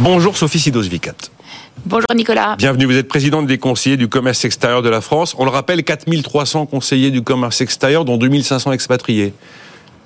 Bonjour 0.00 0.36
Sophie 0.36 0.58
Sidos-Vicat. 0.58 1.14
Bonjour 1.86 2.04
Nicolas. 2.14 2.56
Bienvenue, 2.56 2.84
vous 2.84 2.96
êtes 2.96 3.08
présidente 3.08 3.46
des 3.46 3.56
conseillers 3.56 3.96
du 3.96 4.08
commerce 4.08 4.44
extérieur 4.44 4.82
de 4.82 4.90
la 4.90 5.00
France. 5.00 5.34
On 5.38 5.44
le 5.44 5.50
rappelle, 5.50 5.82
4300 5.84 6.66
conseillers 6.66 7.10
du 7.10 7.22
commerce 7.22 7.62
extérieur, 7.62 8.04
dont 8.04 8.18
2500 8.18 8.72
expatriés. 8.72 9.32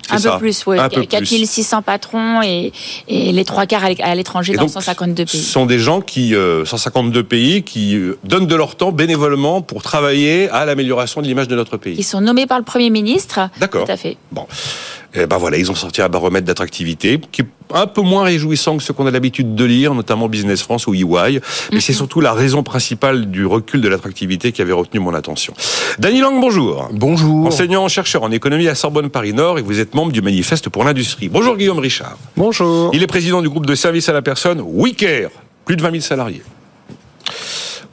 Un 0.09 0.19
peu 0.19 0.37
plus, 0.39 0.65
oui. 0.65 0.77
4600 1.09 1.81
patrons 1.81 2.41
et, 2.41 2.71
les 3.09 3.45
trois 3.45 3.65
quarts 3.65 3.83
à 3.83 4.15
l'étranger 4.15 4.53
dans 4.53 4.67
152 4.67 5.25
pays. 5.25 5.41
Ce 5.41 5.51
sont 5.51 5.65
des 5.65 5.79
gens 5.79 6.01
qui, 6.01 6.33
152 6.33 7.19
euh, 7.19 7.23
pays, 7.23 7.63
qui 7.63 7.95
euh, 7.95 8.17
donnent 8.23 8.47
de 8.47 8.55
leur 8.55 8.75
temps 8.75 8.91
bénévolement 8.91 9.61
pour 9.61 9.83
travailler 9.83 10.49
à 10.49 10.65
l'amélioration 10.65 11.21
de 11.21 11.27
l'image 11.27 11.47
de 11.47 11.55
notre 11.55 11.77
pays. 11.77 11.95
Ils 11.97 12.03
sont 12.03 12.21
nommés 12.21 12.45
par 12.45 12.57
le 12.57 12.65
Premier 12.65 12.89
ministre. 12.89 13.49
D'accord. 13.59 13.85
Tout 13.85 13.91
à 13.91 13.97
fait. 13.97 14.17
Bon. 14.31 14.47
Eh 15.13 15.25
ben 15.25 15.37
voilà, 15.37 15.57
ils 15.57 15.69
ont 15.69 15.75
sorti 15.75 16.01
un 16.01 16.07
baromètre 16.07 16.45
d'attractivité 16.45 17.19
qui 17.31 17.41
est 17.41 17.47
un 17.73 17.87
peu 17.87 18.01
moins 18.01 18.23
réjouissant 18.23 18.77
que 18.77 18.83
ce 18.83 18.91
qu'on 18.91 19.07
a 19.07 19.11
l'habitude 19.11 19.55
de 19.55 19.65
lire, 19.65 19.93
notamment 19.93 20.29
Business 20.29 20.61
France 20.61 20.87
ou 20.87 20.93
EY. 20.93 21.41
Mais 21.73 21.79
c'est 21.81 21.91
mhm. 21.91 21.97
surtout 21.97 22.21
la 22.21 22.33
raison 22.33 22.63
principale 22.63 23.29
du 23.29 23.45
recul 23.45 23.81
de 23.81 23.89
l'attractivité 23.89 24.51
qui 24.51 24.61
avait 24.61 24.71
retenu 24.71 24.99
mon 24.99 25.13
attention. 25.13 25.53
Dany 25.99 26.21
Lang, 26.21 26.39
bonjour. 26.39 26.89
Bonjour. 26.93 27.47
Enseignant-chercheur 27.47 28.23
en 28.23 28.31
économie 28.31 28.67
à 28.67 28.75
Sorbonne 28.75 29.09
Paris 29.09 29.33
Nord 29.33 29.59
et 29.59 29.61
vous 29.61 29.79
êtes 29.79 29.95
membre 29.95 30.11
du 30.11 30.21
Manifeste 30.21 30.69
pour 30.69 30.83
l'industrie. 30.83 31.27
Bonjour 31.27 31.57
Guillaume 31.57 31.79
Richard. 31.79 32.17
Bonjour. 32.37 32.91
Il 32.93 33.03
est 33.03 33.07
président 33.07 33.41
du 33.41 33.49
groupe 33.49 33.65
de 33.65 33.75
services 33.75 34.07
à 34.07 34.13
la 34.13 34.21
personne 34.21 34.61
WeCare, 34.61 35.31
plus 35.65 35.75
de 35.75 35.81
20 35.81 35.91
000 35.91 36.01
salariés. 36.01 36.41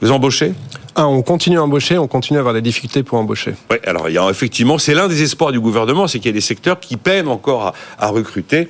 Vous 0.01 0.11
embauchez? 0.11 0.53
On 0.95 1.21
continue 1.21 1.57
à 1.57 1.63
embaucher, 1.63 1.97
on 1.97 2.07
continue 2.07 2.37
à 2.37 2.39
avoir 2.41 2.53
des 2.53 2.61
difficultés 2.61 3.03
pour 3.03 3.17
embaucher. 3.17 3.53
Oui, 3.69 3.77
alors 3.85 4.09
il 4.09 4.15
y 4.15 4.17
a, 4.17 4.29
effectivement, 4.29 4.77
c'est 4.77 4.93
l'un 4.93 5.07
des 5.07 5.21
espoirs 5.21 5.51
du 5.51 5.59
gouvernement, 5.59 6.07
c'est 6.07 6.19
qu'il 6.19 6.27
y 6.27 6.33
a 6.33 6.33
des 6.33 6.41
secteurs 6.41 6.79
qui 6.79 6.97
peinent 6.97 7.27
encore 7.27 7.73
à, 7.97 8.09
recruter. 8.09 8.67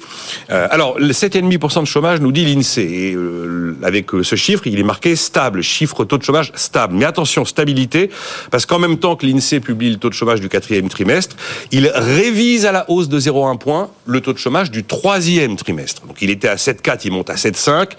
Euh, 0.51 0.67
alors, 0.69 0.99
le 0.99 1.11
7,5% 1.11 1.81
de 1.81 1.85
chômage 1.85 2.19
nous 2.19 2.31
dit 2.31 2.45
l'INSEE. 2.45 2.81
Et 2.81 3.15
euh, 3.15 3.77
avec 3.83 4.13
euh, 4.13 4.21
ce 4.21 4.35
chiffre, 4.35 4.67
il 4.67 4.79
est 4.79 4.83
marqué 4.83 5.15
stable, 5.15 5.61
chiffre 5.61 6.03
taux 6.03 6.17
de 6.17 6.23
chômage 6.23 6.51
stable. 6.55 6.95
Mais 6.95 7.05
attention, 7.05 7.45
stabilité, 7.45 8.09
parce 8.51 8.65
qu'en 8.65 8.79
même 8.79 8.97
temps 8.97 9.15
que 9.15 9.25
l'INSEE 9.25 9.61
publie 9.61 9.89
le 9.89 9.95
taux 9.95 10.09
de 10.09 10.13
chômage 10.13 10.41
du 10.41 10.49
quatrième 10.49 10.89
trimestre, 10.89 11.35
il 11.71 11.87
révise 11.87 12.65
à 12.65 12.71
la 12.71 12.89
hausse 12.89 13.07
de 13.07 13.19
0,1 13.19 13.57
point 13.57 13.89
le 14.05 14.19
taux 14.21 14.33
de 14.33 14.37
chômage 14.37 14.71
du 14.71 14.83
troisième 14.83 15.55
trimestre. 15.55 16.05
Donc 16.05 16.17
il 16.21 16.29
était 16.29 16.49
à 16.49 16.55
7,4, 16.55 17.01
il 17.05 17.11
monte 17.11 17.29
à 17.29 17.35
7,5. 17.35 17.91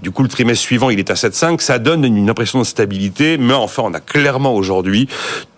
Du 0.00 0.10
coup, 0.10 0.22
le 0.22 0.28
trimestre 0.28 0.62
suivant, 0.62 0.90
il 0.90 0.98
est 0.98 1.10
à 1.10 1.14
7,5. 1.14 1.60
Ça 1.60 1.78
donne 1.78 2.04
une 2.04 2.28
impression 2.28 2.58
de 2.58 2.64
mais 3.38 3.54
en 3.54 3.62
enfin, 3.62 3.82
on 3.86 3.94
a 3.94 4.00
clairement 4.00 4.54
aujourd'hui 4.54 5.08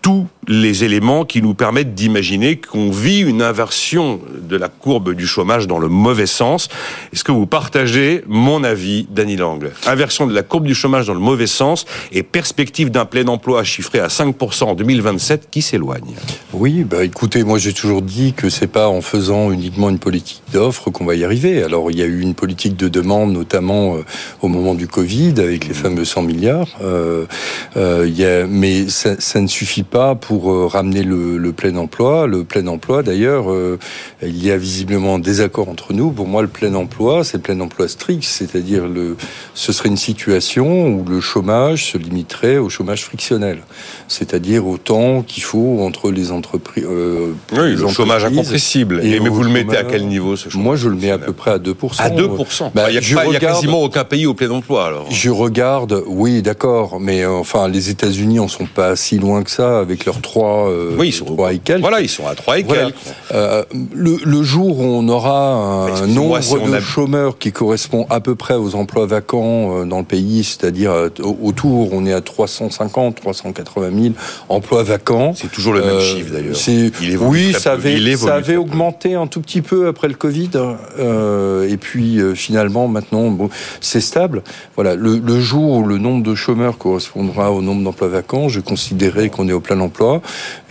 tous 0.02 0.26
les 0.48 0.82
éléments 0.82 1.24
qui 1.24 1.40
nous 1.40 1.54
permettent 1.54 1.94
d'imaginer 1.94 2.56
qu'on 2.56 2.90
vit 2.90 3.20
une 3.20 3.40
inversion 3.40 4.20
de 4.42 4.56
la 4.56 4.68
courbe 4.68 5.14
du 5.14 5.26
chômage 5.26 5.68
dans 5.68 5.78
le 5.78 5.88
mauvais 5.88 6.26
sens. 6.26 6.68
Est-ce 7.12 7.22
que 7.22 7.30
vous 7.30 7.46
partagez 7.46 8.24
mon 8.26 8.64
avis, 8.64 9.06
Dany 9.08 9.36
Lang 9.36 9.70
Inversion 9.86 10.26
de 10.26 10.34
la 10.34 10.42
courbe 10.42 10.66
du 10.66 10.74
chômage 10.74 11.06
dans 11.06 11.14
le 11.14 11.20
mauvais 11.20 11.46
sens 11.46 11.86
et 12.10 12.24
perspective 12.24 12.90
d'un 12.90 13.04
plein 13.04 13.28
emploi 13.28 13.62
chiffré 13.62 14.00
à 14.00 14.08
5% 14.08 14.64
en 14.64 14.74
2027 14.74 15.48
qui 15.48 15.62
s'éloigne? 15.62 16.16
Oui, 16.52 16.82
bah 16.82 17.04
écoutez, 17.04 17.44
moi 17.44 17.58
j'ai 17.58 17.72
toujours 17.72 18.02
dit 18.02 18.32
que 18.32 18.50
c'est 18.50 18.66
pas 18.66 18.88
en 18.88 19.00
faisant 19.00 19.52
uniquement 19.52 19.90
une 19.90 20.00
politique 20.00 20.42
d'offre 20.52 20.90
qu'on 20.90 21.04
va 21.04 21.14
y 21.14 21.24
arriver. 21.24 21.62
Alors 21.62 21.92
il 21.92 21.98
y 21.98 22.02
a 22.02 22.06
eu 22.06 22.20
une 22.20 22.34
politique 22.34 22.76
de 22.76 22.88
demande, 22.88 23.32
notamment 23.32 23.96
euh, 23.96 24.04
au 24.42 24.48
moment 24.48 24.74
du 24.74 24.88
Covid, 24.88 25.34
avec 25.38 25.68
les 25.68 25.74
fameux 25.74 26.04
100 26.04 26.22
milliards. 26.22 26.68
Euh, 26.82 27.26
euh, 27.76 28.46
mais 28.48 28.88
ça, 28.88 29.20
ça 29.20 29.40
ne 29.40 29.46
suffit 29.46 29.84
pas 29.84 29.91
pas 29.92 30.14
pour 30.14 30.50
euh, 30.50 30.66
ramener 30.66 31.02
le, 31.02 31.52
plein 31.52 31.76
emploi. 31.76 32.26
Le 32.26 32.44
plein 32.44 32.66
emploi, 32.66 33.02
d'ailleurs, 33.02 33.52
euh, 33.52 33.78
il 34.22 34.42
y 34.42 34.50
a 34.50 34.56
visiblement 34.56 35.16
un 35.16 35.18
désaccord 35.18 35.68
entre 35.68 35.92
nous. 35.92 36.10
Pour 36.10 36.26
moi, 36.26 36.40
le 36.40 36.48
plein 36.48 36.74
emploi, 36.74 37.24
c'est 37.24 37.36
le 37.36 37.42
plein 37.42 37.60
emploi 37.60 37.86
strict, 37.88 38.24
c'est-à-dire 38.24 38.88
le, 38.88 39.16
ce 39.54 39.72
serait 39.72 39.90
une 39.90 39.98
situation 39.98 40.88
où 40.88 41.04
le 41.06 41.20
chômage 41.20 41.92
se 41.92 41.98
limiterait 41.98 42.56
au 42.56 42.70
chômage 42.70 43.04
frictionnel, 43.04 43.58
c'est-à-dire 44.08 44.66
au 44.66 44.78
temps 44.78 45.22
qu'il 45.22 45.42
faut 45.42 45.82
entre 45.82 46.10
les 46.10 46.32
entreprises. 46.32 46.86
Euh, 46.88 47.34
oui, 47.52 47.76
le 47.76 47.88
chômage 47.88 48.24
incompressible. 48.24 49.00
Et, 49.04 49.20
mais 49.20 49.28
vous 49.28 49.42
le 49.42 49.50
mettez 49.50 49.76
à 49.76 49.84
quel 49.84 50.06
niveau 50.06 50.36
ce 50.36 50.48
chômage 50.48 50.64
Moi, 50.64 50.76
je 50.76 50.88
le 50.88 50.96
mets 50.96 51.10
à 51.10 51.18
peu 51.18 51.34
près 51.34 51.50
à 51.50 51.58
2%. 51.58 51.74
À 51.98 52.08
2% 52.08 52.70
bah, 52.74 52.90
Il 52.90 52.98
n'y 52.98 53.36
a, 53.36 53.38
quasiment 53.38 53.82
aucun 53.82 54.04
pays 54.04 54.24
au 54.24 54.32
plein 54.32 54.50
emploi 54.50 54.86
alors. 54.86 55.06
Je 55.10 55.28
regarde, 55.28 56.02
oui, 56.06 56.40
d'accord, 56.40 56.98
mais 56.98 57.26
enfin, 57.26 57.68
les 57.68 57.90
États-Unis 57.90 58.40
en 58.40 58.48
sont 58.48 58.66
pas 58.66 58.96
si 58.96 59.18
loin 59.18 59.42
que 59.42 59.50
ça 59.50 59.81
avec 59.82 60.06
leurs 60.06 60.20
trois, 60.20 60.70
euh, 60.70 60.94
oui, 60.98 61.08
ils 61.08 61.12
sont, 61.12 61.24
3 61.24 61.52
et 61.52 61.58
quelques. 61.58 61.80
Voilà, 61.80 62.00
ils 62.00 62.08
sont 62.08 62.26
à 62.26 62.34
3 62.34 62.58
et 62.58 62.64
quelques. 62.64 62.94
Euh, 63.32 63.64
le, 63.94 64.42
jour 64.42 64.80
où 64.80 64.84
on 64.84 65.08
aura 65.08 65.88
un 66.02 66.06
nombre 66.06 66.38
de 66.40 66.80
chômeurs 66.80 67.38
qui 67.38 67.52
correspond 67.52 68.06
à 68.10 68.20
peu 68.20 68.34
près 68.34 68.54
aux 68.54 68.74
emplois 68.74 69.06
vacants 69.06 69.80
euh, 69.80 69.84
dans 69.84 69.98
le 69.98 70.04
pays, 70.04 70.44
c'est-à-dire 70.44 70.92
autour, 71.42 71.92
on 71.92 72.06
est 72.06 72.12
à 72.12 72.20
350, 72.20 73.16
380 73.16 73.90
000 74.02 74.14
emplois 74.48 74.82
vacants. 74.82 75.34
C'est 75.36 75.50
toujours 75.50 75.74
le 75.74 75.82
même 75.82 76.00
chiffre 76.00 76.32
d'ailleurs. 76.32 76.56
Oui, 77.28 77.52
ça 77.52 77.72
avait, 77.72 78.16
ça 78.16 78.34
avait 78.34 78.56
augmenté 78.56 79.14
un 79.14 79.26
tout 79.26 79.40
petit 79.40 79.62
peu 79.62 79.88
après 79.88 80.08
le 80.08 80.14
Covid. 80.14 80.50
et 80.98 81.76
puis 81.76 82.18
finalement, 82.34 82.88
maintenant, 82.88 83.28
bon, 83.30 83.50
c'est 83.80 84.00
stable. 84.00 84.42
Voilà, 84.74 84.94
le, 84.94 85.18
le 85.18 85.40
jour 85.40 85.78
où 85.78 85.84
le 85.84 85.98
nombre 85.98 86.22
de 86.22 86.34
chômeurs 86.34 86.78
correspondra 86.78 87.52
au 87.52 87.62
nombre 87.62 87.82
d'emplois 87.82 88.08
vacants, 88.08 88.48
je 88.48 88.60
considérerais 88.60 89.28
qu'on 89.28 89.48
est 89.48 89.52
au 89.52 89.60
plein 89.72 89.80
emploi. 89.80 90.22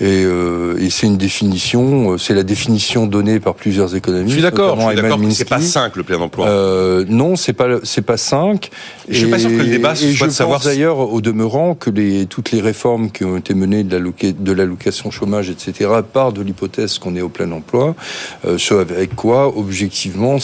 Euh, 0.02 0.78
et, 0.80 0.90
c'est 0.90 1.08
une 1.08 1.18
définition, 1.18 2.14
euh, 2.14 2.18
c'est 2.18 2.34
la 2.34 2.44
définition 2.44 3.08
donnée 3.08 3.40
par 3.40 3.56
plusieurs 3.56 3.96
économistes. 3.96 4.30
Je 4.30 4.34
suis 4.34 4.42
d'accord, 4.42 4.78
c'est 5.32 5.48
pas 5.48 5.62
5 5.62 5.96
le 5.96 6.04
plein 6.04 6.20
emploi. 6.20 6.48
Euh, 6.48 7.06
non, 7.08 7.36
c'est 7.36 7.54
pas 7.54 7.68
c'est 7.84 8.02
pas 8.02 8.18
5. 8.18 8.70
Je 9.08 9.18
suis 9.18 9.28
pas 9.28 9.40
sûr 9.40 9.50
que 9.50 9.56
le 9.56 9.66
débat 9.66 9.96
soit 9.96 10.10
je 10.12 10.26
de 10.26 10.30
savoir. 10.30 10.60
Pense 10.60 10.66
d'ailleurs, 10.66 11.00
au 11.00 11.22
demeurant, 11.22 11.76
que 11.76 11.90
les 11.90 12.26
toutes 12.26 12.52
les 12.52 12.62
réformes 12.62 13.12
qui 13.12 13.24
ont 13.26 13.38
été 13.38 13.54
menées 13.54 13.84
de 13.84 14.52
l'allocation 14.52 15.12
chômage, 15.12 15.50
etc., 15.50 15.90
partent 16.12 16.36
de 16.36 16.42
l'hypothèse 16.42 17.00
qu'on 17.00 17.16
est 17.16 17.22
au 17.22 17.30
plein 17.30 17.52
emploi. 17.52 17.96
Euh, 18.46 18.58
ce 18.58 18.74
avec 18.74 19.16
quoi, 19.16 19.56
objectivement, 19.58 20.38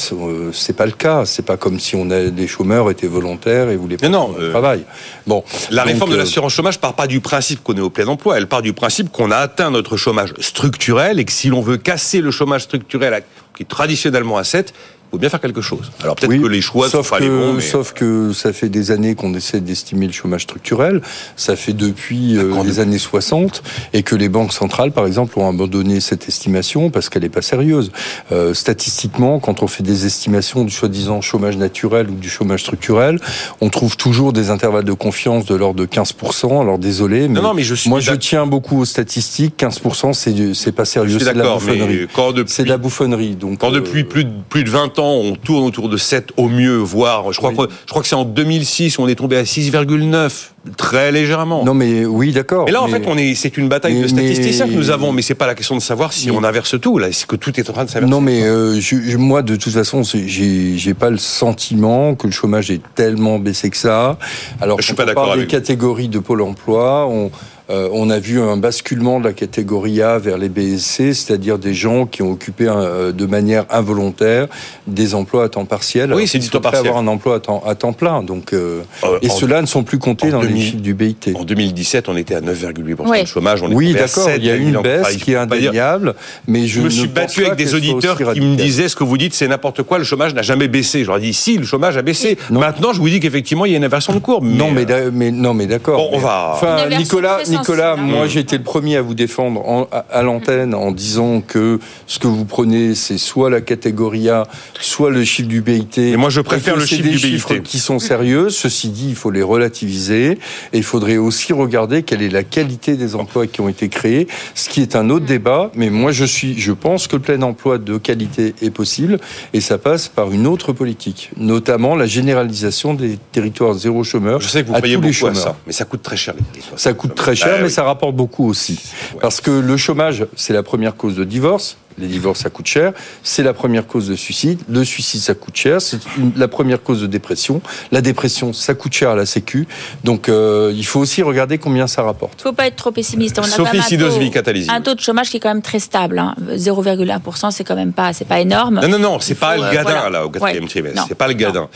c'est 0.54 0.76
pas 0.76 0.86
le 0.86 0.92
cas. 0.92 1.26
C'est 1.26 1.46
pas 1.46 1.58
comme 1.58 1.80
si 1.80 1.96
on 1.96 2.10
a 2.12 2.26
des 2.26 2.48
chômeurs 2.48 2.90
étaient 2.90 3.08
volontaires 3.08 3.70
et 3.70 3.76
voulaient 3.76 3.98
pas 3.98 4.10
non, 4.10 4.34
travail. 4.52 4.84
Bon, 5.26 5.44
la 5.72 5.84
réforme 5.84 6.12
de 6.12 6.16
l'assurance 6.16 6.54
chômage 6.54 6.80
part 6.80 6.94
pas 6.94 7.08
du 7.08 7.20
principe 7.20 7.64
qu'on 7.64 7.76
est 7.76 7.82
au 7.82 7.90
plein 7.90 8.08
emploi. 8.08 8.38
Elle 8.38 8.47
part 8.48 8.62
du 8.62 8.74
principe 8.74 9.12
qu'on 9.12 9.32
a 9.32 9.38
atteint 9.38 9.70
notre 9.70 9.98
chômage 9.98 10.34
structurel 10.40 11.20
et 11.20 11.26
que 11.26 11.32
si 11.32 11.50
l'on 11.50 11.62
veut 11.62 11.78
casser 11.78 12.22
le 12.22 12.32
chômage 12.32 12.64
structurel 12.64 13.24
qui 13.56 13.64
est 13.64 13.68
traditionnellement 13.68 14.38
à 14.38 14.44
7, 14.44 14.74
il 15.08 15.12
faut 15.12 15.18
bien 15.20 15.30
faire 15.30 15.40
quelque 15.40 15.62
chose. 15.62 15.90
Alors 16.04 16.16
peut-être 16.16 16.42
que 16.42 16.48
les 16.48 16.60
choix 16.60 16.90
sauf 16.90 17.08
sont 17.08 17.16
que, 17.16 17.24
les 17.24 17.30
bons. 17.30 17.62
Sauf 17.62 17.94
que 17.94 18.34
ça 18.34 18.52
fait 18.52 18.68
des 18.68 18.92
années 18.92 19.16
qu'on 19.16 19.34
essaie 19.34 19.62
d'estimer 19.62 20.06
le 20.06 20.12
chômage 20.12 20.44
structurel. 20.44 21.02
Ça 21.38 21.56
fait 21.56 21.72
depuis 21.72 22.38
euh, 22.38 22.62
les 22.66 22.82
années 22.82 22.98
60 22.98 23.64
et 23.94 24.04
que 24.04 24.16
les 24.16 24.28
banques 24.28 24.52
centrales, 24.52 24.92
par 24.92 25.06
exemple, 25.06 25.40
ont 25.40 25.48
abandonné 25.48 26.02
cette 26.02 26.28
estimation 26.28 26.90
parce 26.90 27.08
qu'elle 27.08 27.22
n'est 27.22 27.30
pas 27.30 27.42
sérieuse. 27.42 27.92
Euh, 28.34 28.54
statistiquement, 28.54 29.40
quand 29.40 29.64
on 29.64 29.68
fait 29.68 29.84
des 29.84 30.06
estimations 30.06 30.66
du 30.66 30.72
soi-disant 30.72 31.22
chômage 31.22 31.56
naturel 31.56 32.10
ou 32.10 32.16
du 32.16 32.30
chômage 32.30 32.62
structurel, 32.64 33.20
on 33.62 33.70
trouve 33.70 33.96
toujours 33.96 34.34
des 34.34 34.50
intervalles 34.50 34.84
de 34.84 34.94
confiance 34.94 35.46
de 35.46 35.56
l'ordre 35.56 35.80
de 35.80 35.86
15%. 35.86 36.62
Alors 36.62 36.80
désolé, 36.80 37.30
mais, 37.30 37.40
non, 37.40 37.54
mais 37.54 37.64
je 37.64 37.76
suis 37.76 37.90
moi 37.90 38.02
je 38.02 38.14
tiens 38.14 38.46
beaucoup 38.46 38.82
aux 38.82 38.86
statistiques. 38.86 39.56
15%, 39.58 40.12
c'est 40.12 40.54
c'est 40.54 40.74
pas 40.74 40.86
sérieux. 40.86 41.18
C'est 41.20 41.34
de 41.34 41.40
la 41.40 41.54
bouffonnerie. 41.54 42.08
C'est 42.48 42.64
de 42.66 42.70
la 42.70 42.78
bouffonnerie. 42.78 43.36
Donc 43.36 43.60
quand 43.60 43.72
depuis 43.72 44.02
euh, 44.02 44.06
plus 44.06 44.24
de 44.26 44.32
plus 44.50 44.66
de 44.66 44.70
20 44.70 44.97
on 45.04 45.36
tourne 45.36 45.64
autour 45.64 45.90
de 45.90 45.98
7 45.98 46.30
au 46.38 46.48
mieux, 46.48 46.78
voire, 46.78 47.32
je 47.32 47.38
crois, 47.38 47.52
que, 47.52 47.72
je 47.86 47.90
crois 47.90 48.02
que 48.02 48.08
c'est 48.08 48.16
en 48.16 48.26
2006, 48.26 49.00
on 49.00 49.08
est 49.08 49.16
tombé 49.16 49.38
à 49.38 49.44
6,9, 49.44 50.32
très 50.76 51.12
légèrement. 51.12 51.64
Non, 51.64 51.74
mais 51.74 52.06
oui, 52.06 52.32
d'accord. 52.32 52.68
Et 52.68 52.72
là, 52.72 52.82
en 52.82 52.88
fait, 52.88 53.04
on 53.08 53.18
est, 53.18 53.36
c'est 53.36 53.58
une 53.58 53.70
bataille 53.70 54.02
de 54.02 54.08
statisticiens 54.08 54.68
que 54.68 54.74
nous 54.74 54.90
avons, 54.90 55.12
mais 55.12 55.22
c'est 55.22 55.36
pas 55.36 55.48
la 55.48 55.56
question 55.56 55.76
de 55.76 55.82
savoir 55.82 56.14
si 56.14 56.32
on 56.32 56.44
inverse 56.44 56.80
tout, 56.80 56.98
là, 56.98 57.08
c'est 57.12 57.28
que 57.28 57.36
tout 57.36 57.60
est 57.60 57.70
en 57.70 57.74
train 57.74 57.86
de 57.86 57.90
s'inverser. 57.90 58.12
Non, 58.12 58.22
mais 58.22 58.44
euh, 58.44 58.80
moi, 59.18 59.42
de 59.42 59.56
toute 59.56 59.74
façon, 59.74 60.02
j'ai, 60.04 60.94
pas 60.94 61.10
le 61.10 61.18
sentiment 61.18 62.16
que 62.16 62.28
le 62.28 62.34
chômage 62.34 62.72
est 62.72 62.82
tellement 62.96 63.40
baissé 63.40 63.70
que 63.70 63.78
ça. 63.78 64.18
Alors, 64.62 64.80
je 64.82 64.86
suis 64.86 64.96
pas 64.96 65.06
d'accord 65.06 65.32
avec 65.32 65.48
des 65.48 65.52
catégories 65.52 66.08
de 66.08 66.20
Pôle 66.20 66.42
emploi, 66.42 67.08
on, 67.08 67.32
euh, 67.70 67.90
on 67.92 68.10
a 68.10 68.20
vu 68.20 68.40
un 68.40 68.56
basculement 68.56 69.20
de 69.20 69.26
la 69.26 69.34
catégorie 69.34 70.02
A 70.02 70.18
vers 70.20 70.38
les 70.38 70.48
BSC, 70.48 71.14
c'est-à-dire 71.14 71.58
des 71.60 71.74
gens 71.74 72.06
qui 72.06 72.22
ont 72.22 72.32
occupé 72.32 72.66
euh, 72.68 73.12
de 73.12 73.26
manière 73.26 73.66
involontaire 73.70 74.48
des 74.88 75.16
emplois 75.16 75.44
à 75.46 75.50
temps 75.50 75.66
partiel. 75.66 76.14
Oui, 76.14 76.28
c'est 76.28 76.40
du 76.40 76.50
temps 76.50 76.62
partiel. 76.62 76.88
avoir 76.88 76.98
un 76.98 77.08
emploi 77.08 77.36
à 77.36 77.40
temps, 77.40 77.64
à 77.66 77.76
temps 77.76 77.92
plein. 77.92 78.24
Donc, 78.24 78.54
euh, 78.54 78.84
et 79.22 79.28
ceux-là 79.28 79.62
ne 79.62 79.68
sont 79.68 79.84
plus 79.84 80.00
comptés 80.00 80.30
dans 80.30 80.42
les 80.42 80.58
chiffres 80.58 80.78
du 80.78 80.94
BIT. 80.94 81.34
En 81.36 81.44
2017, 81.44 82.08
on 82.08 82.16
était 82.16 82.36
à 82.36 82.42
9,8% 82.42 83.22
de 83.22 83.26
chômage. 83.26 83.62
On 83.64 83.72
oui, 83.72 83.94
d'accord. 83.94 84.30
Il 84.38 84.46
y 84.46 84.50
a 84.50 84.56
une 84.56 84.82
baisse 84.82 85.18
qui 85.18 85.34
est 85.34 85.36
indéniable, 85.36 86.16
mais 86.48 86.68
je, 86.68 86.82
me 86.82 86.90
suis 86.90 87.08
battu 87.08 87.46
avec 87.46 87.58
des 87.58 87.76
auditeurs 87.76 88.18
qui 88.34 88.42
me 88.42 88.56
disaient 88.56 88.88
ce 88.88 88.96
que 88.96 89.04
vous 89.04 89.18
dites, 89.18 89.34
c'est 89.34 89.48
n'importe 89.48 89.84
quoi. 89.84 89.98
Le 89.98 90.06
chômage 90.06 90.34
n'a 90.34 90.42
jamais 90.42 90.70
baissé. 90.70 91.02
Je 91.02 91.08
leur 91.08 91.18
ai 91.18 91.22
dit 91.22 91.34
si, 91.34 91.58
le 91.58 91.66
chômage 91.66 91.98
a 91.98 92.02
baissé. 92.02 92.38
Maintenant, 92.50 92.94
je 92.94 93.00
vous 93.00 93.10
dis 93.10 93.20
qu'effectivement, 93.20 93.66
il 93.66 93.72
y 93.72 93.76
a 93.76 93.78
une 93.78 93.84
inversion 93.84 94.14
de 94.14 94.20
courbe. 94.20 94.46
Non, 94.46 94.72
mais, 94.72 94.86
mais 95.12 95.32
non, 95.32 95.54
mais 95.54 95.68
d'accord. 95.68 95.98
Bon, 95.98 96.10
on 96.14 96.20
va. 96.20 96.52
Enfin, 96.54 96.88
Nicolas 96.98 97.40
Nicolas, 97.60 97.96
moi 97.96 98.28
j'ai 98.28 98.40
été 98.40 98.58
le 98.58 98.64
premier 98.64 98.98
à 98.98 99.02
vous 99.02 99.14
défendre 99.14 99.88
à, 99.92 100.24
l'antenne 100.24 100.74
en 100.74 100.92
disant 100.92 101.42
que 101.42 101.80
ce 102.06 102.20
que 102.20 102.28
vous 102.28 102.46
prenez, 102.46 102.96
c'est 102.96 103.18
soit 103.18 103.50
la 103.50 103.62
catégorie 103.62 104.30
A, 104.30 104.44
soit 104.80 105.10
le 105.10 105.24
chiffre 105.24 105.48
du 105.48 105.62
BIT. 105.62 105.98
Et 105.98 106.18
moi 106.18 106.30
je 106.30 106.42
préfère 106.42 106.76
le 106.76 106.86
chiffre 106.86 107.04
du 107.04 107.18
BIT. 107.18 107.64
qui 107.64 107.80
sont 107.80 108.00
sérieux. 108.00 108.50
Ceci 108.50 108.90
dit, 108.90 109.10
il 109.10 109.16
faut 109.16 109.32
les 109.32 109.44
relativiser 109.44 110.32
et 110.74 110.78
il 110.78 110.84
faudrait 110.84 111.18
aussi 111.18 111.54
regarder 111.54 112.04
quelle 112.04 112.22
est 112.22 112.30
la 112.30 112.44
qualité 112.44 112.96
des 112.96 113.16
emplois 113.16 113.48
qui 113.48 113.62
ont 113.62 113.70
été 113.70 113.90
créés, 113.90 114.28
ce 114.56 114.70
qui 114.70 114.82
est 114.82 114.96
un 114.96 115.10
autre 115.10 115.26
débat. 115.26 115.72
Mais 115.76 115.90
moi 115.90 116.12
je 116.12 116.26
suis, 116.26 116.60
je 116.60 116.72
pense 116.72 117.08
que 117.08 117.16
le 117.16 117.22
plein 117.22 117.42
emploi 117.42 117.78
de 117.78 117.98
qualité 117.98 118.54
est 118.62 118.70
possible 118.70 119.20
et 119.54 119.62
ça 119.62 119.78
passe 119.78 120.08
par 120.08 120.32
une 120.32 120.48
autre 120.48 120.74
politique, 120.74 121.32
notamment 121.38 121.96
la 121.96 122.06
généralisation 122.06 122.94
des 122.94 123.18
territoires 123.32 123.74
zéro 123.74 124.04
chômeur. 124.04 124.42
Je 124.42 124.48
sais 124.48 124.64
que 124.64 124.68
vous 124.68 124.82
payez 124.82 124.98
beaucoup 124.98 125.28
à 125.28 125.34
ça, 125.34 125.56
mais 125.66 125.74
ça 125.74 125.86
coûte 125.86 126.02
très 126.02 126.18
cher. 126.18 126.36
Ça 126.76 126.94
coûte 126.94 127.16
très 127.16 127.36
cher, 127.36 127.47
mais 127.62 127.70
ça 127.70 127.84
rapporte 127.84 128.16
beaucoup 128.16 128.48
aussi. 128.48 128.80
Parce 129.22 129.42
que 129.42 129.52
le 129.52 129.78
chômage, 129.78 130.26
c'est 130.36 130.54
la 130.54 130.64
première 130.64 130.96
cause 130.96 131.16
de 131.16 131.24
divorce. 131.24 131.78
Les 132.00 132.08
divorces, 132.08 132.42
ça 132.42 132.50
coûte 132.50 132.68
cher. 132.68 132.94
C'est 133.24 133.42
la 133.42 133.54
première 133.54 133.88
cause 133.88 134.08
de 134.08 134.16
suicide. 134.16 134.62
Le 134.70 134.84
suicide, 134.84 135.20
ça 135.20 135.34
coûte 135.34 135.56
cher. 135.56 135.82
C'est 135.82 136.00
la 136.36 136.48
première 136.48 136.84
cause 136.84 137.02
de 137.02 137.08
dépression. 137.08 137.60
La 137.92 138.02
dépression, 138.02 138.54
ça 138.54 138.76
coûte 138.76 138.94
cher 138.94 139.10
à 139.10 139.16
la 139.16 139.26
Sécu. 139.26 139.68
Donc, 140.04 140.30
euh, 140.30 140.72
il 140.76 140.86
faut 140.86 141.00
aussi 141.00 141.24
regarder 141.24 141.58
combien 141.58 141.88
ça 141.88 142.04
rapporte. 142.04 142.34
Il 142.40 142.44
ne 142.44 142.50
faut 142.52 142.56
pas 142.56 142.68
être 142.68 142.76
trop 142.76 142.92
pessimiste. 142.92 143.40
On 143.40 143.42
a 143.42 143.48
Sophie 143.48 143.80
un, 143.80 144.76
un 144.76 144.82
taux 144.82 144.94
de 144.94 145.00
chômage 145.00 145.32
qui 145.32 145.38
est 145.38 145.40
quand 145.40 145.50
même 145.50 145.64
très 145.64 145.80
stable. 145.80 146.24
0,1%, 146.52 147.46
hein. 147.46 147.52
c'est 147.52 147.64
quand 147.64 147.76
même 147.76 147.94
pas, 147.94 148.14
c'est 148.14 148.26
pas 148.26 148.42
énorme. 148.42 148.80
Non, 148.82 148.90
non, 148.90 149.00
non, 149.00 149.20
c'est 149.20 149.36
pas, 149.36 149.58
le 149.58 149.74
gadin, 149.74 150.10
là, 150.12 150.26
au 150.26 150.30
quatrième 150.30 150.68
trimestre. 150.68 151.06
C'est 151.08 151.16
pas 151.16 151.28
le 151.28 151.34
gadin. 151.34 151.68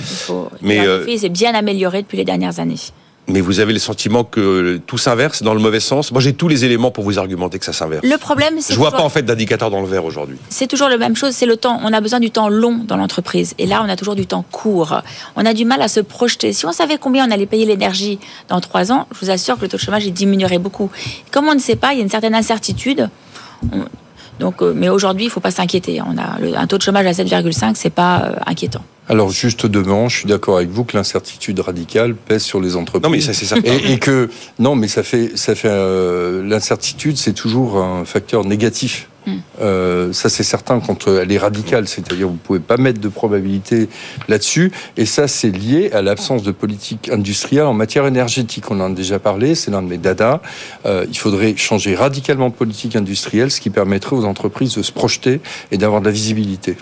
Mais, 0.62 0.86
euh... 0.86 1.06
c'est 1.18 1.30
bien 1.30 1.56
amélioré 1.56 2.04
depuis 2.04 2.18
les 2.18 2.26
dernières 2.26 2.60
années 2.60 2.76
mais 3.32 3.42
vous 3.42 3.60
avez 3.60 3.74
le 3.74 3.80
sentiment 3.80 4.24
que 4.24 4.80
tout 4.86 4.98
s'inverse 4.98 5.44
dans 5.44 5.54
le 5.54 5.60
mauvais 5.60 5.80
sens? 5.80 6.12
Moi, 6.12 6.22
j'ai 6.22 6.34
tous 6.34 6.48
les 6.48 6.66
éléments 6.66 6.92
pour 6.92 7.04
vous 7.04 7.20
argumenter 7.20 7.60
que 7.60 7.66
ça 7.66 7.74
s'inverse. 7.74 8.06
Le 8.06 8.18
problème, 8.18 8.56
c'est 8.60 8.74
je 8.74 8.80
vois 8.80 8.92
pas 8.92 9.04
en 9.04 9.10
fait 9.10 9.24
d'indicateur 9.24 9.70
dans 9.70 9.82
le 9.82 9.88
verre 9.88 10.06
aujourd'hui. 10.06 10.38
C'est 10.50 10.68
toujours 10.68 10.90
la 10.90 10.98
même 10.98 11.16
chose. 11.16 11.34
C'est 11.34 11.46
le 11.46 11.58
temps. 11.58 11.80
On 11.84 11.94
a 11.94 12.02
besoin 12.02 12.20
du 12.20 12.32
temps 12.32 12.50
long 12.50 12.82
dans 12.86 12.98
l'entreprise, 12.98 13.54
et 13.58 13.66
là, 13.66 13.84
on 13.86 13.90
a 13.90 13.96
toujours 13.96 14.16
du 14.16 14.26
temps 14.26 14.46
court. 14.52 15.02
On 15.36 15.46
a 15.46 15.54
du 15.54 15.66
mal 15.66 15.82
à 15.82 15.88
se 15.88 16.00
projeter. 16.00 16.54
Si 16.54 16.66
on 16.66 16.72
savait 16.72 16.98
combien 16.98 17.28
on 17.28 17.32
allait 17.32 17.46
payer 17.46 17.66
l'énergie 17.66 18.20
dans 18.50 18.60
trois 18.62 18.92
ans, 18.92 19.08
je 19.14 19.26
vous 19.26 19.32
assure 19.32 19.58
que 19.58 19.64
le 19.64 19.70
taux 19.70 19.78
de 19.78 19.82
chômage 19.82 20.06
il 20.06 20.14
diminuerait 20.14 20.60
beaucoup. 20.60 20.90
Comme 21.32 21.48
on 21.48 21.56
ne 21.56 21.60
sait 21.60 21.76
pas, 21.76 21.94
il 21.94 21.98
y 21.98 22.02
a 22.02 22.04
une 22.04 22.10
certaine 22.10 22.36
incertitude. 22.36 23.10
Donc, 24.40 24.62
euh, 24.62 24.74
mais 24.76 24.90
aujourd'hui, 24.90 25.26
il 25.26 25.28
ne 25.28 25.32
faut 25.32 25.40
pas 25.40 25.52
s'inquiéter. 25.52 26.02
On 26.02 26.18
a 26.18 26.60
un 26.60 26.68
taux 26.68 26.78
de 26.78 26.84
chômage 26.84 27.06
à 27.06 27.12
7,5, 27.12 27.74
c'est 27.76 27.90
pas 27.90 28.24
euh, 28.24 28.36
inquiétant. 28.46 28.84
Alors 29.10 29.30
juste 29.30 29.66
devant, 29.66 30.08
je 30.08 30.20
suis 30.20 30.28
d'accord 30.28 30.56
avec 30.58 30.70
vous 30.70 30.86
que 30.86 30.96
l'incertitude 30.96 31.60
radicale 31.60 32.16
pèse 32.16 32.44
sur 32.44 32.62
les 32.62 32.78
entreprises. 32.78 33.04
Non 33.04 33.10
mais 33.10 33.20
ça 33.20 33.34
c'est 33.34 33.46
ça. 33.46 33.58
Et, 33.64 34.00
que 34.00 34.30
non 34.58 34.76
mais 34.76 34.88
ça 34.88 35.04
fait 35.04 35.36
ça 35.36 35.54
fait 35.54 35.68
euh, 35.70 36.48
l'incertitude 36.48 37.18
c'est 37.18 37.34
toujours 37.34 37.78
un 37.78 38.06
facteur 38.06 38.46
négatif. 38.46 39.10
Euh, 39.62 40.12
ça 40.14 40.30
c'est 40.30 40.44
certain 40.44 40.80
quand 40.80 41.08
elle 41.08 41.32
est 41.32 41.38
radicale, 41.38 41.88
c'est-à-dire 41.88 42.28
vous 42.28 42.36
pouvez 42.36 42.60
pas 42.60 42.78
mettre 42.78 43.00
de 43.00 43.10
probabilité 43.10 43.90
là-dessus. 44.28 44.72
Et 44.98 45.06
ça 45.06 45.28
c'est 45.28 45.52
lié 45.52 45.92
à 45.94 46.02
l'absence 46.02 46.44
de 46.44 46.52
politique 46.52 47.10
industrielle 47.10 47.66
en 47.66 47.74
matière 47.74 48.06
énergétique. 48.06 48.70
On 48.72 48.80
en 48.80 48.92
a 48.92 48.96
déjà 48.96 49.20
parlé, 49.20 49.56
c'est 49.56 49.72
l'un 49.72 49.82
de 49.82 49.88
mes 49.88 49.98
dadas. 49.98 50.42
Euh, 50.86 51.06
il 51.10 51.18
faudrait 51.18 51.56
changer 51.56 51.96
radicalement 51.96 52.50
de 52.50 52.54
politique 52.54 52.96
industrielle, 52.96 53.52
ce 53.52 53.62
qui 53.62 53.70
permettrait 53.70 54.16
aux 54.16 54.26
entreprises 54.26 54.76
de 54.76 54.84
se 54.84 54.92
projeter 54.92 55.42
et 55.72 55.78
d'avoir 55.78 56.02
de 56.02 56.06
la 56.06 56.12
visibilité. 56.12 56.78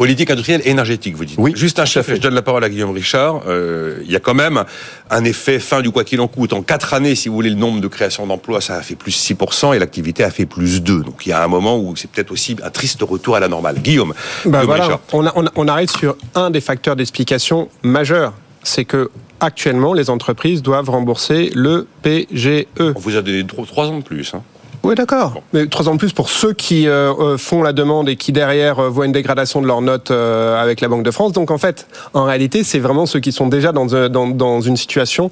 Politique 0.00 0.30
industrielle 0.30 0.62
énergétique, 0.64 1.14
vous 1.14 1.26
dites. 1.26 1.36
Oui. 1.38 1.52
Juste 1.54 1.78
un 1.78 1.84
chef, 1.84 2.08
je 2.08 2.16
donne 2.16 2.32
la 2.32 2.40
parole 2.40 2.64
à 2.64 2.70
Guillaume 2.70 2.92
Richard. 2.92 3.42
Euh, 3.46 3.98
il 4.02 4.10
y 4.10 4.16
a 4.16 4.18
quand 4.18 4.32
même 4.32 4.64
un 5.10 5.24
effet 5.24 5.58
fin 5.58 5.82
du 5.82 5.90
quoi 5.90 6.04
qu'il 6.04 6.22
en 6.22 6.26
coûte. 6.26 6.54
En 6.54 6.62
quatre 6.62 6.94
années, 6.94 7.14
si 7.14 7.28
vous 7.28 7.34
voulez, 7.34 7.50
le 7.50 7.56
nombre 7.56 7.82
de 7.82 7.86
créations 7.86 8.26
d'emplois, 8.26 8.62
ça 8.62 8.76
a 8.76 8.80
fait 8.80 8.94
plus 8.94 9.10
6% 9.10 9.76
et 9.76 9.78
l'activité 9.78 10.24
a 10.24 10.30
fait 10.30 10.46
plus 10.46 10.82
2. 10.82 11.02
Donc 11.02 11.26
il 11.26 11.28
y 11.28 11.32
a 11.32 11.44
un 11.44 11.48
moment 11.48 11.78
où 11.78 11.96
c'est 11.96 12.10
peut-être 12.10 12.30
aussi 12.30 12.56
un 12.64 12.70
triste 12.70 13.02
retour 13.02 13.36
à 13.36 13.40
la 13.40 13.48
normale. 13.48 13.78
Guillaume, 13.78 14.14
voilà, 14.46 14.98
on, 15.12 15.26
on, 15.26 15.44
on 15.54 15.68
arrive 15.68 15.90
sur 15.90 16.16
un 16.34 16.48
des 16.48 16.62
facteurs 16.62 16.96
d'explication 16.96 17.68
majeurs. 17.82 18.32
C'est 18.62 18.86
que 18.86 19.10
actuellement, 19.38 19.92
les 19.92 20.08
entreprises 20.08 20.62
doivent 20.62 20.88
rembourser 20.88 21.50
le 21.54 21.86
PGE. 22.00 22.64
On 22.78 22.92
vous 22.98 23.16
a 23.16 23.20
donné 23.20 23.44
trois 23.46 23.88
ans 23.88 23.98
de 23.98 24.02
plus. 24.02 24.32
Hein. 24.32 24.42
Oui, 24.82 24.94
d'accord. 24.94 25.42
Mais 25.52 25.66
trois 25.66 25.88
ans 25.88 25.94
de 25.94 25.98
plus 25.98 26.12
pour 26.12 26.30
ceux 26.30 26.54
qui 26.54 26.88
euh, 26.88 27.12
euh, 27.12 27.38
font 27.38 27.62
la 27.62 27.72
demande 27.72 28.08
et 28.08 28.16
qui 28.16 28.32
derrière 28.32 28.78
euh, 28.78 28.88
voient 28.88 29.04
une 29.04 29.12
dégradation 29.12 29.60
de 29.60 29.66
leur 29.66 29.82
note 29.82 30.10
avec 30.10 30.80
la 30.80 30.88
Banque 30.88 31.02
de 31.02 31.10
France. 31.10 31.32
Donc 31.32 31.50
en 31.50 31.58
fait, 31.58 31.86
en 32.14 32.24
réalité, 32.24 32.64
c'est 32.64 32.78
vraiment 32.78 33.06
ceux 33.06 33.20
qui 33.20 33.32
sont 33.32 33.48
déjà 33.48 33.72
dans, 33.72 33.86
dans, 33.86 34.28
dans 34.28 34.60
une 34.60 34.76
situation 34.76 35.30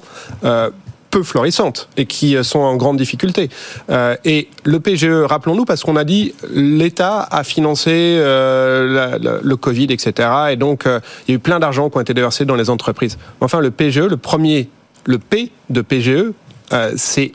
peu 1.09 1.23
florissante 1.23 1.89
et 1.97 2.05
qui 2.05 2.37
sont 2.43 2.59
en 2.59 2.75
grande 2.75 2.97
difficulté. 2.97 3.49
et 4.25 4.47
le 4.63 4.79
PGE, 4.79 5.25
rappelons-nous, 5.25 5.65
parce 5.65 5.83
qu'on 5.83 5.95
a 5.95 6.03
dit 6.03 6.35
l'État 6.53 7.27
a 7.31 7.43
financé 7.43 8.17
le 8.21 9.55
Covid, 9.55 9.87
etc. 9.89 10.29
Et 10.51 10.55
donc 10.55 10.83
il 10.85 11.31
y 11.31 11.33
a 11.33 11.35
eu 11.35 11.39
plein 11.39 11.59
d'argent 11.59 11.89
qui 11.89 11.97
ont 11.97 12.01
été 12.01 12.13
déversés 12.13 12.45
dans 12.45 12.55
les 12.55 12.69
entreprises. 12.69 13.17
Enfin, 13.41 13.59
le 13.59 13.71
PGE, 13.71 14.01
le 14.01 14.17
premier, 14.17 14.69
le 15.05 15.17
P 15.17 15.51
de 15.69 15.81
PGE, 15.81 16.31
c'est 16.95 17.31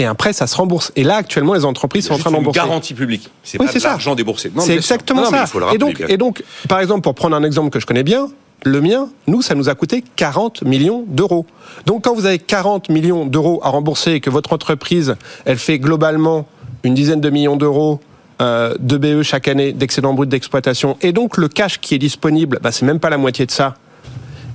et 0.00 0.04
un 0.06 0.14
prêt, 0.14 0.32
ça 0.32 0.46
se 0.46 0.56
rembourse. 0.56 0.92
Et 0.96 1.04
là, 1.04 1.16
actuellement, 1.16 1.54
les 1.54 1.64
entreprises 1.64 2.06
sont 2.06 2.14
en 2.14 2.18
train 2.18 2.30
d'embourser. 2.30 2.58
C'est 2.58 2.64
une 2.64 2.68
garantie 2.70 2.94
publique. 2.94 3.30
C'est 3.42 3.58
pas 3.58 3.66
de 3.66 3.82
l'argent 3.82 4.14
déboursé. 4.14 4.50
C'est 4.58 4.74
exactement 4.74 5.24
ça. 5.26 5.44
et, 5.72 5.78
donc, 5.78 6.02
et 6.08 6.16
donc, 6.16 6.42
par 6.68 6.80
exemple, 6.80 7.02
pour 7.02 7.14
prendre 7.14 7.36
un 7.36 7.44
exemple 7.44 7.70
que 7.70 7.80
je 7.80 7.86
connais 7.86 8.02
bien, 8.02 8.28
le 8.64 8.80
mien, 8.80 9.08
nous, 9.26 9.42
ça 9.42 9.54
nous 9.54 9.68
a 9.68 9.74
coûté 9.74 10.04
40 10.16 10.62
millions 10.62 11.04
d'euros. 11.06 11.46
Donc, 11.86 12.04
quand 12.04 12.14
vous 12.14 12.26
avez 12.26 12.38
40 12.38 12.88
millions 12.88 13.26
d'euros 13.26 13.60
à 13.62 13.70
rembourser 13.70 14.12
et 14.12 14.20
que 14.20 14.30
votre 14.30 14.52
entreprise, 14.52 15.16
elle 15.44 15.58
fait 15.58 15.78
globalement 15.78 16.46
une 16.82 16.94
dizaine 16.94 17.20
de 17.20 17.30
millions 17.30 17.56
d'euros 17.56 18.00
euh, 18.40 18.74
de 18.78 18.96
BE 18.96 19.22
chaque 19.22 19.48
année 19.48 19.72
d'excédent 19.72 20.14
brut 20.14 20.28
d'exploitation, 20.28 20.96
et 21.02 21.12
donc 21.12 21.36
le 21.36 21.48
cash 21.48 21.78
qui 21.78 21.94
est 21.94 21.98
disponible, 21.98 22.58
bah, 22.62 22.72
c'est 22.72 22.86
même 22.86 22.98
pas 22.98 23.10
la 23.10 23.18
moitié 23.18 23.44
de 23.44 23.50
ça. 23.50 23.74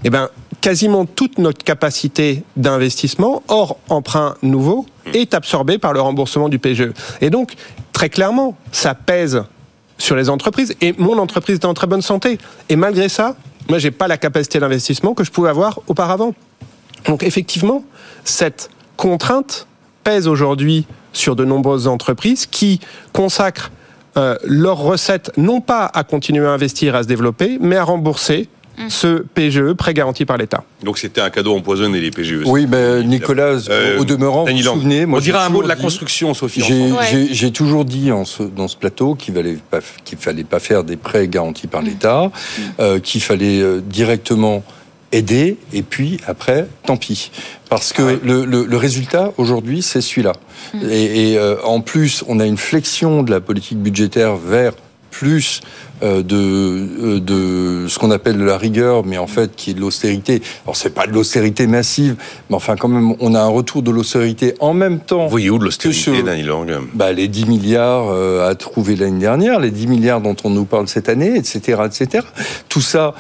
Eh 0.04 0.10
ben, 0.10 0.30
quasiment 0.66 1.06
toute 1.06 1.38
notre 1.38 1.64
capacité 1.64 2.42
d'investissement, 2.58 3.44
hors 3.50 3.78
emprunt 3.88 4.34
nouveau, 4.42 4.88
est 5.14 5.36
absorbée 5.36 5.78
par 5.78 5.94
le 5.94 6.02
remboursement 6.02 6.50
du 6.50 6.58
PGE. 6.58 6.92
Et 7.22 7.30
donc, 7.30 7.54
très 7.94 8.10
clairement, 8.10 8.58
ça 8.72 8.96
pèse 8.96 9.44
sur 10.00 10.16
les 10.16 10.28
entreprises. 10.28 10.76
Et 10.82 10.96
mon 10.98 11.20
entreprise 11.20 11.58
est 11.58 11.66
en 11.66 11.76
très 11.76 11.86
bonne 11.86 12.02
santé. 12.02 12.40
Et 12.68 12.78
malgré 12.78 13.10
ça, 13.10 13.36
moi, 13.70 13.78
j'ai 13.78 13.92
pas 13.92 14.08
la 14.08 14.18
capacité 14.18 14.60
d'investissement 14.60 15.14
que 15.14 15.24
je 15.24 15.30
pouvais 15.30 15.50
avoir 15.50 15.82
auparavant. 15.86 16.34
Donc, 17.06 17.22
effectivement, 17.22 17.84
cette 18.24 18.72
contrainte 18.98 19.68
pèse 20.04 20.28
aujourd'hui 20.28 20.88
sur 21.14 21.36
de 21.36 21.46
nombreuses 21.46 21.86
entreprises 21.86 22.48
qui 22.48 22.80
consacrent 23.14 23.72
euh, 24.18 24.36
leurs 24.44 24.80
recettes 24.80 25.32
non 25.38 25.62
pas 25.62 25.86
à 25.94 26.04
continuer 26.04 26.48
à 26.48 26.50
investir, 26.50 26.96
à 26.96 27.04
se 27.04 27.08
développer, 27.08 27.60
mais 27.62 27.76
à 27.76 27.84
rembourser 27.84 28.50
Mm. 28.78 28.90
ce 28.90 29.24
PGE, 29.34 29.74
prêt 29.74 29.94
garanti 29.94 30.26
par 30.26 30.38
l'État. 30.38 30.64
Donc 30.84 30.98
c'était 30.98 31.22
un 31.22 31.30
cadeau 31.30 31.56
empoisonné, 31.56 32.02
les 32.02 32.12
PGE. 32.12 32.44
Oui, 32.46 32.68
mais 32.70 33.04
Nicolas, 33.04 33.58
euh, 33.70 34.00
au 34.00 34.06
demeurant, 34.06 34.46
vous 34.46 34.52
vous 34.56 34.64
souvenez... 34.64 35.06
Moi, 35.06 35.20
on 35.20 35.22
dirait 35.22 35.40
un 35.40 35.50
mot 35.50 35.64
de 35.64 35.68
la 35.68 35.76
construction, 35.76 36.34
Sophie. 36.34 36.64
J'ai 37.32 37.52
toujours 37.52 37.86
dit 37.86 38.12
en 38.12 38.26
ce, 38.26 38.44
dans 38.44 38.68
ce 38.68 38.76
plateau 38.76 39.16
qu'il 39.16 39.34
ne 39.34 39.58
fallait 40.18 40.44
pas 40.44 40.60
faire 40.60 40.84
des 40.84 40.98
prêts 40.98 41.28
garantis 41.28 41.68
par 41.68 41.82
mm. 41.82 41.86
l'État, 41.86 42.26
mm. 42.26 42.62
euh, 42.80 43.00
qu'il 43.00 43.22
fallait 43.22 43.62
euh, 43.62 43.82
directement 43.82 44.64
aider, 45.12 45.58
et 45.72 45.82
puis 45.82 46.20
après, 46.28 46.68
tant 46.86 46.98
pis. 46.98 47.32
Parce 47.70 47.94
que 47.94 48.16
ah 48.16 48.20
le, 48.24 48.44
le, 48.44 48.66
le, 48.66 48.78
résultat, 48.78 49.32
aujourd'hui, 49.38 49.82
c'est 49.82 50.02
celui-là. 50.02 50.34
Et, 50.90 51.32
et 51.32 51.40
en 51.64 51.80
plus, 51.80 52.24
on 52.28 52.40
a 52.40 52.46
une 52.46 52.58
flexion 52.58 53.24
de 53.24 53.32
la 53.32 53.40
politique 53.40 53.78
budgétaire 53.78 54.36
vers 54.36 54.74
plus 55.16 55.62
euh, 55.62 55.66
de, 56.02 56.20
euh, 56.36 57.20
de 57.20 57.88
ce 57.88 57.98
qu'on 57.98 58.12
appelle 58.12 58.38
de 58.38 58.44
la 58.44 58.58
rigueur, 58.58 59.06
mais 59.06 59.18
en 59.18 59.28
fait 59.28 59.56
qui 59.56 59.72
est 59.72 59.74
de 59.74 59.80
l'austérité. 59.80 60.42
Alors 60.66 60.76
c'est 60.76 60.90
pas 60.90 61.08
de 61.08 61.14
l'austérité 61.14 61.68
massive, 61.68 62.16
mais 62.50 62.56
enfin 62.56 62.76
quand 62.76 62.90
même 62.90 63.16
on 63.20 63.34
a 63.34 63.42
un 63.42 63.48
retour 63.48 63.82
de 63.82 63.92
l'austérité 63.92 64.56
en 64.60 64.74
même 64.74 65.00
temps. 65.00 65.24
Vous 65.24 65.30
voyez 65.30 65.50
où 65.50 65.58
de 65.58 65.64
l'austérité, 65.64 66.22
Daniel 66.22 66.52
bah, 66.94 67.14
Les 67.14 67.28
10 67.28 67.46
milliards 67.46 68.10
euh, 68.10 68.50
à 68.50 68.56
trouver 68.56 68.96
l'année 68.96 69.20
dernière, 69.20 69.60
les 69.60 69.72
10 69.72 69.88
milliards 69.88 70.22
dont 70.22 70.36
on 70.44 70.50
nous 70.50 70.66
parle 70.66 70.88
cette 70.88 71.10
année, 71.10 71.38
etc. 71.38 71.82
etc. 71.86 72.26
Tout 72.70 72.82
ça, 72.82 73.14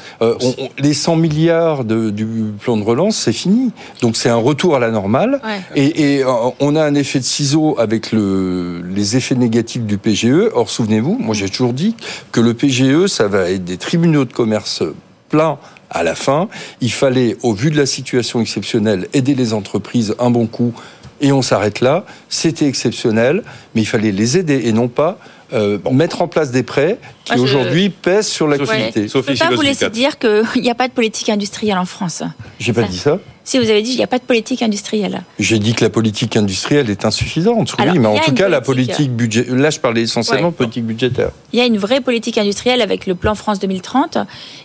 les 0.79 0.93
100 0.93 1.15
milliards 1.15 1.85
de, 1.85 2.09
du 2.09 2.25
plan 2.59 2.77
de 2.77 2.83
relance, 2.83 3.17
c'est 3.17 3.33
fini. 3.33 3.71
Donc 4.01 4.17
c'est 4.17 4.29
un 4.29 4.35
retour 4.35 4.75
à 4.75 4.79
la 4.79 4.91
normale. 4.91 5.41
Et, 5.75 6.17
et 6.17 6.25
on 6.59 6.75
a 6.75 6.83
un 6.83 6.95
effet 6.95 7.19
de 7.19 7.23
ciseau 7.23 7.75
avec 7.79 8.11
le, 8.11 8.81
les 8.81 9.15
effets 9.15 9.35
négatifs 9.35 9.83
du 9.83 9.97
PGE. 9.97 10.49
Or 10.53 10.69
souvenez-vous, 10.69 11.17
moi 11.19 11.33
j'ai 11.33 11.49
toujours 11.49 11.73
dit 11.73 11.95
que 12.31 12.41
le 12.41 12.53
PGE 12.53 12.64
PGE, 12.65 13.07
ça 13.07 13.27
va 13.27 13.49
être 13.49 13.63
des 13.63 13.77
tribunaux 13.77 14.25
de 14.25 14.33
commerce 14.33 14.83
pleins 15.29 15.57
à 15.89 16.03
la 16.03 16.15
fin. 16.15 16.49
Il 16.81 16.91
fallait, 16.91 17.37
au 17.43 17.53
vu 17.53 17.69
de 17.69 17.77
la 17.77 17.85
situation 17.85 18.41
exceptionnelle, 18.41 19.07
aider 19.13 19.35
les 19.35 19.53
entreprises 19.53 20.15
un 20.19 20.29
bon 20.29 20.47
coup 20.47 20.73
et 21.21 21.31
on 21.31 21.41
s'arrête 21.41 21.79
là. 21.79 22.05
C'était 22.29 22.67
exceptionnel, 22.67 23.43
mais 23.73 23.81
il 23.81 23.85
fallait 23.85 24.11
les 24.11 24.37
aider 24.37 24.63
et 24.65 24.71
non 24.71 24.87
pas 24.87 25.19
euh, 25.53 25.77
mettre 25.91 26.21
en 26.21 26.27
place 26.27 26.51
des 26.51 26.63
prêts 26.63 26.97
qui 27.23 27.37
aujourd'hui 27.39 27.89
pèsent 27.89 28.27
sur 28.27 28.47
l'activité. 28.47 29.07
Je 29.07 29.17
ne 29.17 29.23
peux 29.23 29.35
pas 29.35 29.51
vous 29.51 29.61
laisser 29.61 29.89
dire 29.89 30.17
qu'il 30.17 30.61
n'y 30.61 30.71
a 30.71 30.75
pas 30.75 30.87
de 30.87 30.93
politique 30.93 31.29
industrielle 31.29 31.77
en 31.77 31.85
France. 31.85 32.23
J'ai 32.59 32.73
pas 32.73 32.83
dit 32.83 32.97
ça. 32.97 33.19
Si 33.45 33.59
vous 33.59 33.69
avez 33.69 33.83
dit 33.83 33.89
qu'il 33.89 33.99
n'y 33.99 34.03
a 34.03 34.07
pas 34.07 34.17
de 34.17 34.23
politique 34.23 34.63
industrielle. 34.63 35.21
J'ai 35.37 35.59
dit 35.59 35.75
que 35.75 35.83
la 35.83 35.91
politique 35.91 36.35
industrielle 36.35 36.89
est 36.89 37.05
insuffisante, 37.05 37.75
oui, 37.77 37.99
mais 37.99 38.07
en 38.07 38.17
tout 38.17 38.33
cas, 38.33 38.49
la 38.49 38.59
politique 38.59 39.11
budgétaire. 39.11 39.55
Là, 39.55 39.69
je 39.69 39.79
parlais 39.79 40.01
essentiellement 40.01 40.49
de 40.49 40.55
politique 40.55 40.83
budgétaire. 40.83 41.29
Il 41.53 41.59
y 41.59 41.61
a 41.61 41.65
une 41.65 41.77
vraie 41.77 42.01
politique 42.01 42.39
industrielle 42.39 42.81
avec 42.81 43.05
le 43.05 43.13
plan 43.13 43.35
France 43.35 43.59
2030. 43.59 44.17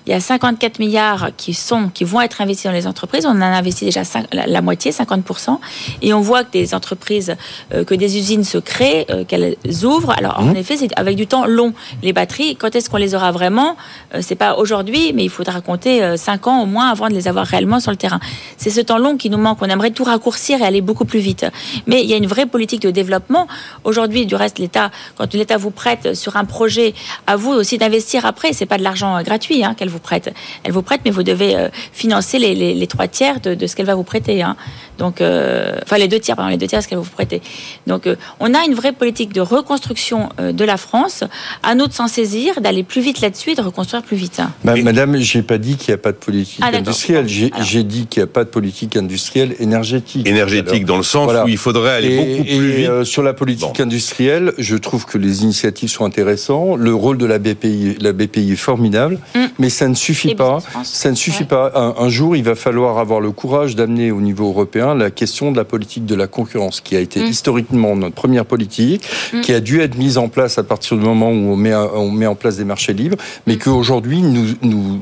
Il 0.06 0.12
y 0.12 0.14
a 0.14 0.20
54 0.20 0.78
milliards 0.78 1.30
qui, 1.36 1.52
sont, 1.52 1.88
qui 1.88 2.04
vont 2.04 2.22
être 2.22 2.40
investis 2.40 2.64
dans 2.64 2.72
les 2.72 2.86
entreprises. 2.86 3.26
On 3.26 3.30
en 3.30 3.42
a 3.42 3.46
investi 3.46 3.84
déjà 3.84 4.02
la, 4.32 4.62
moitié, 4.62 4.92
50%. 4.92 5.58
Et 6.00 6.14
on 6.14 6.22
voit 6.22 6.42
que 6.44 6.52
des 6.52 6.74
entreprises, 6.74 7.36
euh, 7.74 7.84
que 7.84 7.94
des 7.94 8.16
usines 8.16 8.44
se 8.44 8.56
créent, 8.56 9.04
euh, 9.10 9.24
qu'elles 9.24 9.56
ouvrent. 9.84 10.14
Alors, 10.16 10.40
en 10.40 10.46
mmh. 10.46 10.56
effet, 10.56 10.76
c'est 10.78 10.98
avec 10.98 11.16
du 11.16 11.26
temps 11.26 11.44
long. 11.44 11.74
Les 12.02 12.14
batteries, 12.14 12.56
quand 12.56 12.74
est-ce 12.74 12.88
qu'on 12.88 12.96
les 12.96 13.14
aura 13.14 13.30
vraiment? 13.30 13.76
Euh, 14.14 14.20
C'est 14.22 14.36
pas 14.36 14.56
aujourd'hui, 14.56 15.12
mais 15.12 15.24
il 15.24 15.30
faudra 15.30 15.60
compter 15.60 16.16
5 16.16 16.46
ans 16.46 16.62
au 16.62 16.66
moins 16.66 16.88
avant 16.88 17.08
de 17.08 17.14
les 17.14 17.28
avoir 17.28 17.46
réellement 17.46 17.78
sur 17.78 17.90
le 17.90 17.98
terrain. 17.98 18.20
C'est 18.56 18.69
c'est 18.70 18.80
ce 18.80 18.86
temps 18.86 18.98
long 18.98 19.16
qui 19.16 19.30
nous 19.30 19.38
manque. 19.38 19.58
On 19.60 19.66
aimerait 19.66 19.90
tout 19.90 20.04
raccourcir 20.04 20.62
et 20.62 20.64
aller 20.64 20.80
beaucoup 20.80 21.04
plus 21.04 21.18
vite. 21.18 21.44
Mais 21.86 22.02
il 22.02 22.08
y 22.08 22.14
a 22.14 22.16
une 22.16 22.26
vraie 22.26 22.46
politique 22.46 22.82
de 22.82 22.90
développement. 22.90 23.46
Aujourd'hui, 23.84 24.26
du 24.26 24.34
reste, 24.34 24.58
l'État, 24.58 24.90
quand 25.16 25.32
l'État 25.34 25.56
vous 25.56 25.70
prête 25.70 26.14
sur 26.14 26.36
un 26.36 26.44
projet, 26.44 26.94
à 27.26 27.36
vous 27.36 27.50
aussi 27.50 27.78
d'investir 27.78 28.24
après. 28.26 28.52
C'est 28.52 28.66
pas 28.66 28.78
de 28.78 28.82
l'argent 28.84 29.16
euh, 29.16 29.22
gratuit 29.22 29.64
hein, 29.64 29.74
qu'elle 29.74 29.88
vous 29.88 29.98
prête. 29.98 30.32
Elle 30.62 30.72
vous 30.72 30.82
prête, 30.82 31.00
mais 31.04 31.10
vous 31.10 31.22
devez 31.22 31.56
euh, 31.56 31.68
financer 31.92 32.38
les, 32.38 32.86
trois 32.86 33.08
tiers 33.08 33.40
de, 33.40 33.66
ce 33.66 33.74
qu'elle 33.74 33.86
va 33.86 33.94
vous 33.94 34.04
prêter. 34.04 34.42
Hein. 34.42 34.56
Donc, 35.00 35.20
euh, 35.20 35.78
enfin 35.82 35.98
les 35.98 36.06
deux 36.06 36.20
tiers, 36.20 36.36
pardon, 36.36 36.50
les 36.50 36.58
deux 36.58 36.68
tiers 36.68 36.82
ce 36.82 36.86
qu'elle 36.86 36.98
vous 36.98 37.04
prêter. 37.04 37.42
Donc, 37.86 38.08
on 38.38 38.54
a 38.54 38.64
une 38.64 38.74
vraie 38.74 38.92
politique 38.92 39.32
de 39.32 39.40
reconstruction 39.40 40.28
de 40.38 40.64
la 40.64 40.76
France. 40.76 41.24
À 41.62 41.74
nous 41.74 41.86
de 41.86 41.92
s'en 41.92 42.06
saisir, 42.06 42.60
d'aller 42.60 42.84
plus 42.84 43.00
vite 43.00 43.20
là-dessus 43.20 43.50
et 43.50 43.54
de 43.54 43.62
reconstruire 43.62 44.02
plus 44.02 44.16
vite. 44.16 44.40
Bah, 44.62 44.74
madame, 44.76 45.16
j'ai 45.16 45.42
pas 45.42 45.58
dit 45.58 45.76
qu'il 45.76 45.92
n'y 45.92 45.94
a 45.94 46.02
pas 46.02 46.12
de 46.12 46.18
politique 46.18 46.60
ah, 46.62 46.76
industrielle. 46.76 47.26
J'ai 47.26 47.82
dit 47.82 48.06
qu'il 48.06 48.20
n'y 48.20 48.24
a 48.24 48.32
pas 48.32 48.44
de 48.44 48.50
politique 48.50 48.96
industrielle 48.96 49.56
énergétique. 49.58 50.28
Énergétique 50.28 50.84
dans 50.84 50.98
le 50.98 51.02
sens 51.02 51.32
où 51.44 51.48
il 51.48 51.58
faudrait 51.58 51.92
aller 51.92 52.16
beaucoup 52.16 52.44
plus 52.44 52.72
vite. 52.72 52.88
Euh, 52.88 53.04
sur 53.04 53.22
la 53.22 53.32
politique 53.32 53.80
industrielle, 53.80 54.52
je 54.58 54.76
trouve 54.76 55.06
que 55.06 55.18
les 55.18 55.42
initiatives 55.42 55.88
sont 55.88 56.04
intéressantes. 56.04 56.78
Le 56.78 56.94
rôle 56.94 57.18
de 57.18 57.26
la 57.26 57.38
BPI, 57.38 57.96
la 58.00 58.12
BPI 58.12 58.52
est 58.52 58.56
formidable, 58.56 59.18
mm. 59.34 59.38
mais 59.58 59.70
ça 59.70 59.88
ne 59.88 59.94
suffit 59.94 60.34
pas. 60.34 60.58
Ça 60.84 61.10
ne 61.10 61.16
suffit 61.16 61.44
pas. 61.44 61.94
Un, 61.98 62.08
jour, 62.08 62.36
il 62.36 62.42
va 62.42 62.54
falloir 62.54 62.98
avoir 62.98 63.20
le 63.20 63.30
courage 63.30 63.76
d'amener 63.76 64.10
au 64.10 64.20
niveau 64.20 64.48
européen 64.48 64.89
la 64.94 65.10
question 65.10 65.52
de 65.52 65.56
la 65.56 65.64
politique 65.64 66.06
de 66.06 66.14
la 66.14 66.26
concurrence, 66.26 66.80
qui 66.80 66.96
a 66.96 67.00
été 67.00 67.20
mm. 67.20 67.26
historiquement 67.26 67.96
notre 67.96 68.14
première 68.14 68.46
politique, 68.46 69.04
mm. 69.32 69.40
qui 69.40 69.52
a 69.52 69.60
dû 69.60 69.80
être 69.80 69.96
mise 69.96 70.18
en 70.18 70.28
place 70.28 70.58
à 70.58 70.62
partir 70.62 70.96
du 70.96 71.04
moment 71.04 71.30
où 71.30 71.52
on 71.52 71.56
met, 71.56 71.74
on 71.74 72.10
met 72.10 72.26
en 72.26 72.34
place 72.34 72.56
des 72.56 72.64
marchés 72.64 72.92
libres, 72.92 73.16
mais 73.46 73.56
qu'aujourd'hui 73.56 74.22
nous, 74.22 74.46
nous 74.62 75.00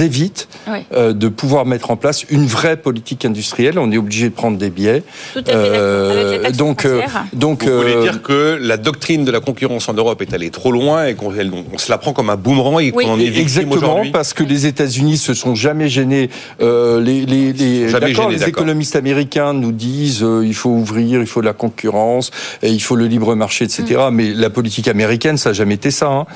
évite 0.00 0.48
euh, 0.92 1.12
de 1.12 1.28
pouvoir 1.28 1.66
mettre 1.66 1.90
en 1.90 1.96
place 1.96 2.24
une 2.30 2.46
vraie 2.46 2.76
politique 2.76 3.24
industrielle. 3.24 3.78
On 3.78 3.90
est 3.92 3.96
obligé 3.96 4.28
de 4.28 4.34
prendre 4.34 4.58
des 4.58 4.70
biais. 4.70 5.02
Tout 5.32 5.40
à 5.40 5.44
fait 5.44 5.52
euh, 5.54 6.50
donc, 6.52 6.84
euh, 6.84 7.02
donc, 7.32 7.64
Vous 7.64 7.76
voulez 7.76 8.02
dire 8.02 8.22
que 8.22 8.58
la 8.60 8.76
doctrine 8.76 9.24
de 9.24 9.30
la 9.30 9.40
concurrence 9.40 9.88
en 9.88 9.94
Europe 9.94 10.22
est 10.22 10.32
allée 10.34 10.50
trop 10.50 10.72
loin 10.72 11.06
et 11.06 11.14
qu'on 11.14 11.32
se 11.32 11.90
la 11.90 11.98
prend 11.98 12.12
comme 12.12 12.30
un 12.30 12.36
boomerang 12.36 12.80
et 12.80 12.92
qu'on 12.92 13.10
en 13.10 13.20
est 13.20 13.34
Exactement, 13.44 14.04
parce 14.12 14.32
que 14.32 14.44
les 14.44 14.66
États-Unis 14.66 15.18
se 15.18 15.34
sont 15.34 15.54
jamais 15.54 15.88
gênés. 15.88 16.30
les, 16.60 17.26
les, 17.26 17.52
les, 17.52 17.86
les 17.86 18.48
économistes 18.48 18.96
américains 18.96 19.52
nous 19.52 19.72
disent 19.72 20.24
il 20.42 20.54
faut 20.54 20.70
ouvrir, 20.70 21.20
il 21.20 21.26
faut 21.26 21.40
de 21.40 21.46
la 21.46 21.52
concurrence, 21.52 22.30
et 22.62 22.70
il 22.70 22.80
faut 22.80 22.96
le 22.96 23.06
libre 23.06 23.34
marché, 23.34 23.64
etc. 23.64 23.84
Mm. 24.10 24.14
Mais 24.14 24.32
la 24.32 24.50
politique 24.50 24.88
américaine, 24.88 25.36
ça 25.36 25.50
n'a 25.50 25.54
jamais 25.54 25.74
été 25.74 25.90
ça. 25.90 26.08
Hein. 26.08 26.26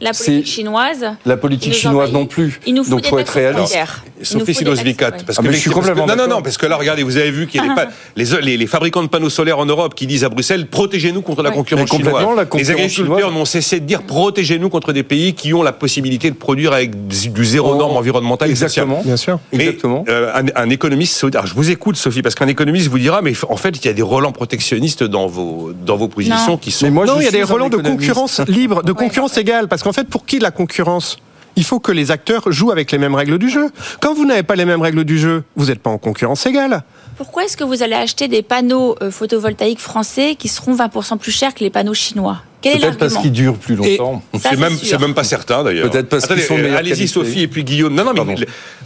La 0.00 0.12
politique 0.12 0.46
chinoise. 0.46 1.06
La 1.24 1.36
politique 1.36 1.74
chinoise 1.74 2.12
non 2.12 2.26
plus. 2.26 2.60
Il 2.66 2.74
nous 2.74 2.84
faut 2.84 2.90
Donc, 2.90 3.06
faut 3.06 3.18
être 3.18 3.30
réaliste. 3.30 3.76
Sophie 4.22 4.54
Silos-Vicat. 4.54 5.12
Parce 5.26 5.38
ah, 5.38 5.42
que 5.42 5.52
je 5.52 5.56
suis 5.56 5.70
complètement 5.70 6.06
non, 6.06 6.16
non, 6.16 6.26
non, 6.26 6.42
parce 6.42 6.56
que 6.56 6.66
là, 6.66 6.76
regardez, 6.76 7.02
vous 7.02 7.16
avez 7.16 7.30
vu 7.30 7.46
qu'il 7.46 7.62
y 7.62 7.68
a 7.68 7.88
les, 8.16 8.56
les, 8.56 8.66
fabricants 8.66 9.02
de 9.02 9.08
panneaux 9.08 9.30
solaires 9.30 9.58
en 9.58 9.66
Europe 9.66 9.94
qui 9.94 10.06
disent 10.06 10.24
à 10.24 10.28
Bruxelles, 10.28 10.66
protégez-nous 10.66 11.22
contre 11.22 11.42
la 11.42 11.50
concurrence 11.50 11.90
chinoise. 11.90 12.46
les 12.54 12.70
agriculteurs 12.70 13.30
n'ont 13.30 13.44
cessé 13.44 13.80
de 13.80 13.86
dire, 13.86 14.02
protégez-nous 14.02 14.68
contre 14.68 14.92
des 14.92 15.02
pays 15.02 15.34
qui 15.34 15.54
ont 15.54 15.62
la 15.62 15.72
possibilité 15.72 16.30
de 16.30 16.36
produire 16.36 16.72
avec 16.72 17.08
du 17.08 17.44
zéro 17.44 17.74
oh, 17.74 17.76
norme 17.76 17.96
environnementale 17.96 18.50
Exactement. 18.50 19.02
Bien 19.04 19.16
sûr. 19.16 19.38
Exactement. 19.52 20.04
Euh, 20.08 20.32
un, 20.54 20.70
économiste, 20.70 21.26
je 21.44 21.54
vous 21.54 21.70
écoute, 21.70 21.96
Sophie, 21.96 22.22
parce 22.22 22.34
qu'un 22.34 22.48
économiste 22.48 22.88
vous 22.88 22.98
dira, 22.98 23.22
mais 23.22 23.32
en 23.48 23.56
fait, 23.56 23.76
il 23.76 23.84
y 23.84 23.88
a 23.88 23.92
des 23.92 24.02
relents 24.02 24.32
protectionnistes 24.32 25.04
dans 25.04 25.26
vos, 25.26 25.72
dans 25.72 25.96
vos 25.96 26.08
positions 26.08 26.56
qui 26.56 26.70
sont. 26.70 26.86
Mais 26.86 26.90
moi, 26.90 27.06
non, 27.06 27.20
il 27.20 27.24
y 27.24 27.28
a 27.28 27.32
des 27.32 27.42
relents 27.42 27.68
de 27.68 27.76
concurrence 27.76 28.40
libre, 28.46 28.82
de 28.82 28.92
concurrence 28.92 29.36
égale, 29.36 29.68
parce 29.78 29.84
qu'en 29.84 29.92
fait, 29.92 30.08
pour 30.08 30.26
qui 30.26 30.40
la 30.40 30.50
concurrence? 30.50 31.18
Il 31.54 31.62
faut 31.62 31.78
que 31.78 31.92
les 31.92 32.10
acteurs 32.10 32.50
jouent 32.50 32.72
avec 32.72 32.90
les 32.90 32.98
mêmes 32.98 33.14
règles 33.14 33.38
du 33.38 33.48
jeu. 33.48 33.70
Quand 34.00 34.12
vous 34.12 34.26
n'avez 34.26 34.42
pas 34.42 34.56
les 34.56 34.64
mêmes 34.64 34.82
règles 34.82 35.04
du 35.04 35.20
jeu, 35.20 35.44
vous 35.54 35.66
n'êtes 35.66 35.78
pas 35.78 35.90
en 35.90 35.98
concurrence 35.98 36.44
égale. 36.46 36.82
Pourquoi 37.16 37.44
est-ce 37.44 37.56
que 37.56 37.62
vous 37.62 37.80
allez 37.84 37.94
acheter 37.94 38.26
des 38.26 38.42
panneaux 38.42 38.96
euh, 39.02 39.12
photovoltaïques 39.12 39.78
français 39.78 40.34
qui 40.36 40.48
seront 40.48 40.74
20% 40.74 41.18
plus 41.18 41.30
chers 41.30 41.54
que 41.54 41.60
les 41.60 41.70
panneaux 41.70 41.94
chinois? 41.94 42.38
Peut-être 42.62 42.98
parce 42.98 43.16
qu'ils 43.18 43.32
durent 43.32 43.56
plus 43.56 43.76
longtemps. 43.76 44.22
C'est 44.34 44.56
même, 44.56 44.76
même, 45.00 45.14
pas 45.14 45.24
certain 45.24 45.62
d'ailleurs. 45.62 45.90
Peut-être 45.90 46.08
parce 46.08 46.26
qu'ils 46.26 46.40
sont 46.40 46.56
Allez-y 46.56 47.08
Sophie 47.08 47.42
et 47.42 47.48
puis 47.48 47.64
Guillaume. 47.64 47.94
Non, 47.94 48.04
non, 48.04 48.24
mais 48.24 48.36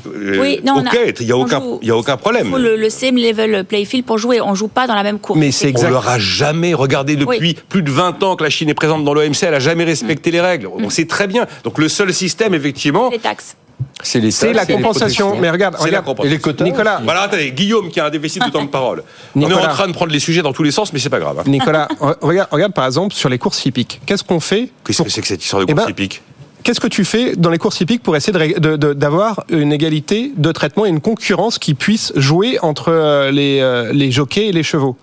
euh, 0.07 0.39
oui, 0.41 0.61
non, 0.65 0.79
ok, 0.79 0.99
il 1.21 1.27
n'y 1.27 1.33
a, 1.33 1.37
aucun, 1.37 1.63
il 1.81 1.89
y 1.89 1.91
a 1.91 1.97
aucun 1.97 2.17
problème. 2.17 2.47
Il 2.47 2.51
faut 2.51 2.59
le, 2.59 2.91
same 2.91 3.17
level 3.17 3.65
playfield 3.65 4.05
pour 4.05 4.19
jouer. 4.19 4.41
On 4.41 4.55
joue 4.55 4.69
pas 4.69 4.87
dans 4.87 4.95
la 4.95 5.03
même 5.03 5.19
course. 5.19 5.39
Mais 5.39 5.51
c'est 5.51 5.69
exact. 5.69 5.89
On 5.89 5.91
leur 5.91 6.09
a 6.09 6.19
jamais 6.19 6.75
regardé 6.75 7.17
depuis 7.17 7.57
plus 7.69 7.83
de 7.83 7.91
20 7.91 8.23
ans 8.23 8.37
que 8.37 8.45
la 8.45 8.51
Chine 8.51 8.69
est 8.69 8.75
présente 8.75 9.05
dans 9.05 9.15
l'OMC. 9.15 9.43
Elle 9.43 9.55
a 9.55 9.61
jamais 9.61 9.85
respecté 9.85 10.31
mm. 10.31 10.33
les 10.33 10.41
règles. 10.41 10.69
On 10.73 10.91
sait 10.91 11.07
très 11.07 11.27
bien. 11.27 11.47
Donc 11.65 11.79
le 11.79 11.89
seul 11.89 12.13
système, 12.13 12.55
effectivement. 12.55 13.11
Les 13.11 13.19
taxes. 13.19 13.57
C'est 14.03 14.53
la 14.53 14.67
compensation. 14.67 15.37
Mais 15.37 15.51
regarde, 15.51 15.77
regarde 15.77 16.07
et 16.25 16.29
les 16.29 16.39
quotas. 16.39 16.65
Nicolas. 16.65 17.01
Voilà, 17.05 17.23
attendez, 17.23 17.53
Guillaume 17.53 17.91
qui 17.91 18.01
a 18.01 18.07
un 18.07 18.11
déficit 18.11 18.45
de 18.45 18.51
temps 18.51 18.65
de 18.65 18.69
parole. 18.69 19.03
on 19.35 19.49
est 19.49 19.55
en 19.55 19.69
train 19.69 19.89
de 19.89 19.93
prendre 19.93 20.13
les 20.13 20.21
sujets 20.21 20.43
dans 20.43 20.53
tous 20.53 20.63
les 20.63 20.71
sens, 20.71 20.93
mais 20.93 20.99
c'est 20.99 21.11
pas 21.11 21.21
grave. 21.21 21.39
Hein. 21.39 21.45
Nicolas, 21.47 21.89
regarde, 22.21 22.49
regarde 22.51 22.73
par 22.73 22.87
exemple 22.87 23.15
sur 23.15 23.29
les 23.29 23.39
courses 23.39 23.65
hippiques. 23.65 24.01
Qu'est-ce 24.07 24.25
qu'on 24.25 24.41
fait 24.41 24.71
Qu'est-ce 24.85 25.03
que 25.03 25.11
c'est 25.11 25.21
que 25.21 25.27
cette 25.27 25.43
histoire 25.43 25.65
de 25.65 25.71
eh 25.71 25.75
courses 25.75 25.87
ben, 25.87 25.91
hippiques 25.91 26.23
Qu'est-ce 26.63 26.81
que 26.81 26.87
tu 26.87 27.05
fais 27.05 27.35
dans 27.35 27.51
les 27.51 27.59
courses 27.59 27.81
hippiques 27.81 28.03
pour 28.03 28.15
essayer 28.15 28.33
d'avoir 28.61 29.45
une 29.49 29.73
égalité 29.73 30.33
de 30.37 30.53
traitement 30.53 30.87
et 30.87 30.91
une 30.91 31.01
concurrence 31.01 31.59
qui 31.59 31.75
puisse 31.75 32.13
jouer 32.15 32.59
entre 32.63 32.91
euh, 32.91 33.31
les, 33.33 33.61
euh, 33.61 33.93
les 33.93 34.13
jockeys 34.13 34.49
et 34.49 34.53
les 34.53 34.63
chevaux? 34.63 34.97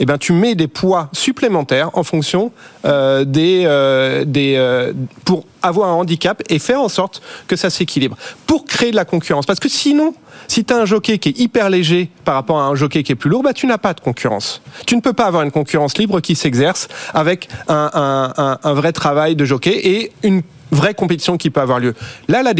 Eh 0.00 0.06
ben, 0.06 0.18
tu 0.18 0.32
mets 0.32 0.54
des 0.54 0.68
poids 0.68 1.08
supplémentaires 1.12 1.90
en 1.94 2.02
fonction 2.02 2.52
euh, 2.84 3.24
des, 3.24 3.64
euh, 3.66 4.24
des 4.24 4.56
euh, 4.56 4.92
pour 5.24 5.44
avoir 5.62 5.88
un 5.88 5.94
handicap 5.94 6.42
et 6.48 6.58
faire 6.58 6.80
en 6.80 6.88
sorte 6.88 7.22
que 7.48 7.56
ça 7.56 7.70
s'équilibre 7.70 8.16
pour 8.46 8.64
créer 8.64 8.90
de 8.90 8.96
la 8.96 9.04
concurrence. 9.04 9.46
Parce 9.46 9.60
que 9.60 9.68
sinon, 9.68 10.14
si 10.48 10.64
tu 10.64 10.74
as 10.74 10.78
un 10.78 10.84
jockey 10.84 11.18
qui 11.18 11.30
est 11.30 11.38
hyper 11.38 11.70
léger 11.70 12.10
par 12.24 12.34
rapport 12.34 12.60
à 12.60 12.66
un 12.66 12.74
jockey 12.74 13.02
qui 13.02 13.12
est 13.12 13.16
plus 13.16 13.30
lourd, 13.30 13.42
bah, 13.42 13.52
tu 13.52 13.66
n'as 13.66 13.78
pas 13.78 13.94
de 13.94 14.00
concurrence. 14.00 14.60
Tu 14.86 14.96
ne 14.96 15.00
peux 15.00 15.12
pas 15.12 15.26
avoir 15.26 15.42
une 15.42 15.50
concurrence 15.50 15.96
libre 15.96 16.20
qui 16.20 16.34
s'exerce 16.34 16.88
avec 17.14 17.48
un, 17.68 17.90
un, 17.94 18.58
un, 18.62 18.74
vrai 18.74 18.92
travail 18.92 19.36
de 19.36 19.44
jockey 19.44 19.80
et 19.84 20.12
une 20.22 20.42
vraie 20.70 20.94
compétition 20.94 21.36
qui 21.38 21.50
peut 21.50 21.60
avoir 21.60 21.78
lieu. 21.78 21.94
Là, 22.28 22.42
là 22.42 22.52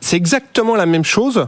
c'est 0.00 0.16
exactement 0.16 0.74
la 0.74 0.86
même 0.86 1.04
chose 1.04 1.46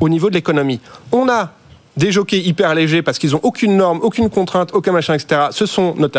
au 0.00 0.08
niveau 0.08 0.30
de 0.30 0.34
l'économie. 0.34 0.80
On 1.12 1.28
a 1.28 1.52
des 1.96 2.12
jockeys 2.12 2.40
hyper 2.40 2.74
légers 2.74 3.02
parce 3.02 3.18
qu'ils 3.18 3.34
ont 3.34 3.40
aucune 3.42 3.76
norme, 3.76 4.00
aucune 4.02 4.30
contrainte, 4.30 4.70
aucun 4.72 4.92
machin, 4.92 5.14
etc. 5.14 5.48
Ce 5.50 5.64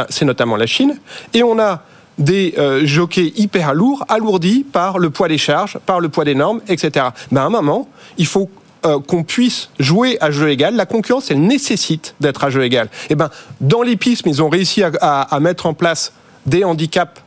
c'est 0.10 0.26
notamment 0.26 0.56
la 0.56 0.66
Chine. 0.66 1.00
Et 1.34 1.44
on 1.44 1.60
a 1.60 1.84
des 2.18 2.56
euh, 2.58 2.86
jockeys 2.86 3.34
hyper 3.36 3.74
lourds, 3.74 4.04
alourdis 4.10 4.64
par 4.64 4.98
le 4.98 5.10
poids 5.10 5.28
des 5.28 5.38
charges, 5.38 5.78
par 5.86 6.00
le 6.00 6.10
poids 6.10 6.26
des 6.26 6.34
normes, 6.34 6.62
etc. 6.68 7.08
Mais 7.32 7.40
à 7.40 7.44
un 7.44 7.50
moment, 7.50 7.88
il 8.18 8.26
faut 8.26 8.50
euh, 8.86 9.00
qu'on 9.00 9.24
puisse 9.24 9.70
jouer 9.80 10.18
à 10.20 10.32
jeu 10.32 10.50
égal. 10.50 10.76
La 10.76 10.88
concurrence, 10.88 11.30
elle 11.30 11.42
nécessite 11.42 12.16
d'être 12.20 12.44
à 12.44 12.50
jeu 12.50 12.64
égal. 12.64 12.88
Et 13.10 13.12
eh 13.12 13.16
ben, 13.16 13.30
dans 13.62 13.84
l'hippisme, 13.84 14.28
ils 14.30 14.42
ont 14.42 14.50
réussi 14.50 14.82
à 14.84 15.40
mettre 15.40 15.68
en 15.68 15.74
place 15.74 16.12
des 16.48 16.64
handicaps 16.64 17.22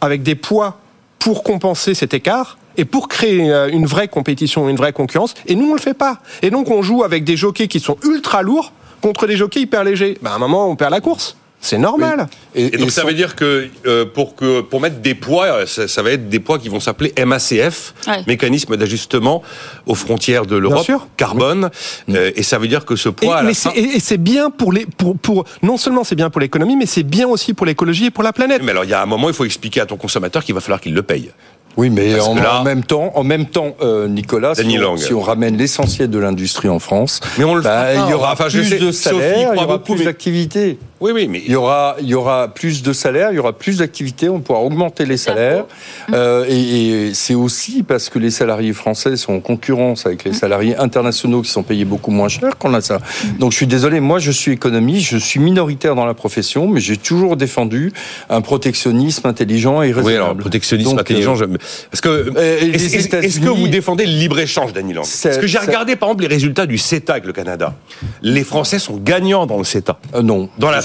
avec 0.00 0.22
des 0.22 0.34
poids 0.34 0.78
pour 1.18 1.42
compenser 1.42 1.94
cet 1.94 2.12
écart 2.12 2.58
et 2.76 2.84
pour 2.84 3.08
créer 3.08 3.50
euh, 3.50 3.68
une 3.68 3.86
vraie 3.86 4.08
compétition, 4.08 4.68
une 4.68 4.76
vraie 4.76 4.92
concurrence. 4.92 5.34
Et 5.46 5.54
nous, 5.54 5.70
on 5.70 5.74
le 5.74 5.80
fait 5.80 5.94
pas. 5.94 6.18
Et 6.42 6.50
donc, 6.50 6.70
on 6.70 6.82
joue 6.82 7.04
avec 7.04 7.24
des 7.24 7.36
jockeys 7.36 7.68
qui 7.68 7.80
sont 7.80 7.96
ultra 8.04 8.42
lourds 8.42 8.72
contre 9.00 9.26
des 9.26 9.36
jockeys 9.36 9.62
hyper 9.62 9.84
légers. 9.84 10.18
Ben, 10.22 10.30
à 10.30 10.34
un 10.34 10.38
moment, 10.38 10.68
on 10.68 10.76
perd 10.76 10.90
la 10.90 11.00
course. 11.00 11.36
C'est 11.64 11.78
normal. 11.78 12.26
Et, 12.54 12.76
donc 12.76 12.90
ça 12.90 13.04
veut 13.04 13.14
dire 13.14 13.34
que, 13.34 13.68
euh, 13.86 14.04
pour 14.04 14.36
que 14.36 14.60
pour 14.60 14.82
mettre 14.82 14.98
des 14.98 15.14
poids, 15.14 15.64
ça, 15.66 16.02
va 16.02 16.10
être 16.10 16.28
des 16.28 16.38
poids 16.38 16.58
qui 16.58 16.68
vont 16.68 16.78
s'appeler 16.78 17.14
MACF, 17.24 17.94
mécanisme 18.26 18.76
d'ajustement 18.76 19.42
aux 19.86 19.94
frontières 19.94 20.44
de 20.44 20.56
l'Europe, 20.56 20.86
carbone. 21.16 21.70
Euh, 22.10 22.32
et 22.36 22.42
ça 22.42 22.58
veut 22.58 22.68
dire 22.68 22.84
que 22.84 22.96
ce 22.96 23.08
poids. 23.08 23.42
Et, 23.74 23.98
c'est 23.98 24.18
bien 24.18 24.50
pour 24.50 24.74
les 24.74 24.84
pour, 24.84 25.16
pour 25.16 25.44
non 25.62 25.78
seulement 25.78 26.04
c'est 26.04 26.16
bien 26.16 26.28
pour 26.28 26.42
l'économie, 26.42 26.76
mais 26.76 26.84
c'est 26.84 27.02
bien 27.02 27.26
aussi 27.26 27.54
pour 27.54 27.64
l'écologie 27.64 28.06
et 28.06 28.10
pour 28.10 28.24
la 28.24 28.34
planète. 28.34 28.60
Mais 28.62 28.72
alors 28.72 28.84
il 28.84 28.90
y 28.90 28.94
a 28.94 29.02
un 29.02 29.06
moment, 29.06 29.28
il 29.30 29.34
faut 29.34 29.46
expliquer 29.46 29.80
à 29.80 29.86
ton 29.86 29.96
consommateur 29.96 30.44
qu'il 30.44 30.54
va 30.54 30.60
falloir 30.60 30.82
qu'il 30.82 30.92
le 30.92 31.02
paye. 31.02 31.30
Oui, 31.76 31.90
mais 31.90 32.20
en, 32.20 32.62
même 32.62 32.84
temps, 32.84 33.12
en 33.14 33.24
même 33.24 33.46
temps, 33.46 33.74
euh, 33.80 34.08
Nicolas, 34.08 34.54
si 34.54 35.12
on, 35.12 35.20
ramène 35.20 35.56
l'essentiel 35.56 36.10
de 36.10 36.18
l'industrie 36.18 36.68
en 36.68 36.78
France, 36.78 37.20
mais 37.38 37.44
on 37.44 37.54
le 37.54 37.62
bah, 37.62 37.94
il 37.94 38.10
y 38.10 38.14
aura 38.14 38.36
plus 38.36 38.78
de 38.78 38.92
salaires, 38.92 39.52
il 39.54 39.60
y 39.60 39.64
aura 39.64 39.82
plus 39.82 40.04
d'activités. 40.04 40.78
Oui, 41.04 41.12
oui, 41.12 41.28
mais 41.28 41.42
il 41.44 41.52
y 41.52 41.56
aura, 41.56 41.96
il 42.00 42.06
y 42.06 42.14
aura 42.14 42.48
plus 42.48 42.82
de 42.82 42.92
salaires, 42.94 43.28
il 43.30 43.36
y 43.36 43.38
aura 43.38 43.52
plus 43.52 43.78
d'activités, 43.78 44.30
on 44.30 44.40
pourra 44.40 44.60
augmenter 44.60 45.04
les 45.04 45.18
salaires. 45.18 45.66
Euh, 46.14 46.46
et, 46.48 47.12
c'est 47.12 47.34
aussi 47.34 47.82
parce 47.82 48.08
que 48.08 48.18
les 48.18 48.30
salariés 48.30 48.72
français 48.72 49.16
sont 49.16 49.34
en 49.34 49.40
concurrence 49.40 50.06
avec 50.06 50.24
les 50.24 50.30
mm. 50.30 50.34
salariés 50.34 50.76
internationaux 50.76 51.42
qui 51.42 51.50
sont 51.50 51.62
payés 51.62 51.84
beaucoup 51.84 52.10
moins 52.10 52.28
cher 52.28 52.56
qu'on 52.56 52.72
a 52.72 52.80
ça. 52.80 52.98
Mm. 52.98 53.38
Donc 53.38 53.52
je 53.52 53.56
suis 53.58 53.66
désolé, 53.66 54.00
moi 54.00 54.18
je 54.18 54.30
suis 54.30 54.52
économiste, 54.52 55.10
je 55.10 55.18
suis 55.18 55.40
minoritaire 55.40 55.94
dans 55.94 56.06
la 56.06 56.14
profession, 56.14 56.68
mais 56.68 56.80
j'ai 56.80 56.96
toujours 56.96 57.36
défendu 57.36 57.92
un 58.30 58.40
protectionnisme 58.40 59.26
intelligent 59.26 59.82
et 59.82 59.88
raisonnable. 59.88 60.06
Oui, 60.06 60.14
alors 60.14 60.36
protectionnisme 60.36 60.98
intelligent, 60.98 61.38
euh, 61.38 61.58
parce 61.90 62.00
que 62.00 62.32
euh, 62.36 62.72
est-ce 62.72 63.40
que 63.40 63.48
vous 63.48 63.68
défendez 63.68 64.06
le 64.06 64.12
libre 64.12 64.38
échange, 64.38 64.72
Daniel 64.72 64.96
Parce 64.96 65.38
que 65.38 65.46
j'ai 65.46 65.58
regardé 65.58 65.96
par 65.96 66.08
exemple 66.08 66.22
les 66.22 66.34
résultats 66.34 66.66
du 66.66 66.78
CETA 66.78 67.14
avec 67.14 67.24
le 67.24 67.32
Canada. 67.32 67.74
Les 68.22 68.44
Français 68.44 68.78
sont 68.78 68.96
gagnants 68.96 69.46
dans 69.46 69.58
le 69.58 69.64
CETA. 69.64 69.98
non. 70.22 70.48
Dans 70.58 70.70
la 70.70 70.80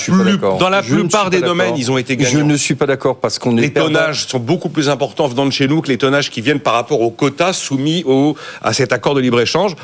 dans 0.59 0.69
la 0.69 0.81
plupart 0.81 1.29
des 1.29 1.41
domaines, 1.41 1.75
ils 1.77 1.91
ont 1.91 1.97
été 1.97 2.15
gagnants. 2.17 2.31
Je 2.31 2.39
ne 2.39 2.57
suis 2.57 2.75
pas 2.75 2.85
d'accord 2.85 3.17
parce 3.17 3.39
qu'on 3.39 3.57
est. 3.57 3.61
Les 3.61 3.73
tonnages 3.73 4.25
sont 4.27 4.39
beaucoup 4.39 4.69
plus 4.69 4.89
importants 4.89 5.27
venant 5.27 5.45
de 5.45 5.51
chez 5.51 5.67
nous 5.67 5.81
que 5.81 5.89
les 5.89 5.97
tonnages 5.97 6.29
qui 6.29 6.41
viennent 6.41 6.59
par 6.59 6.73
rapport 6.73 7.01
aux 7.01 7.11
quotas 7.11 7.53
soumis 7.53 8.03
au, 8.05 8.35
à 8.61 8.73
cet 8.73 8.93
accord 8.93 9.15
de 9.15 9.21
libre 9.21 9.39
échange. 9.41 9.75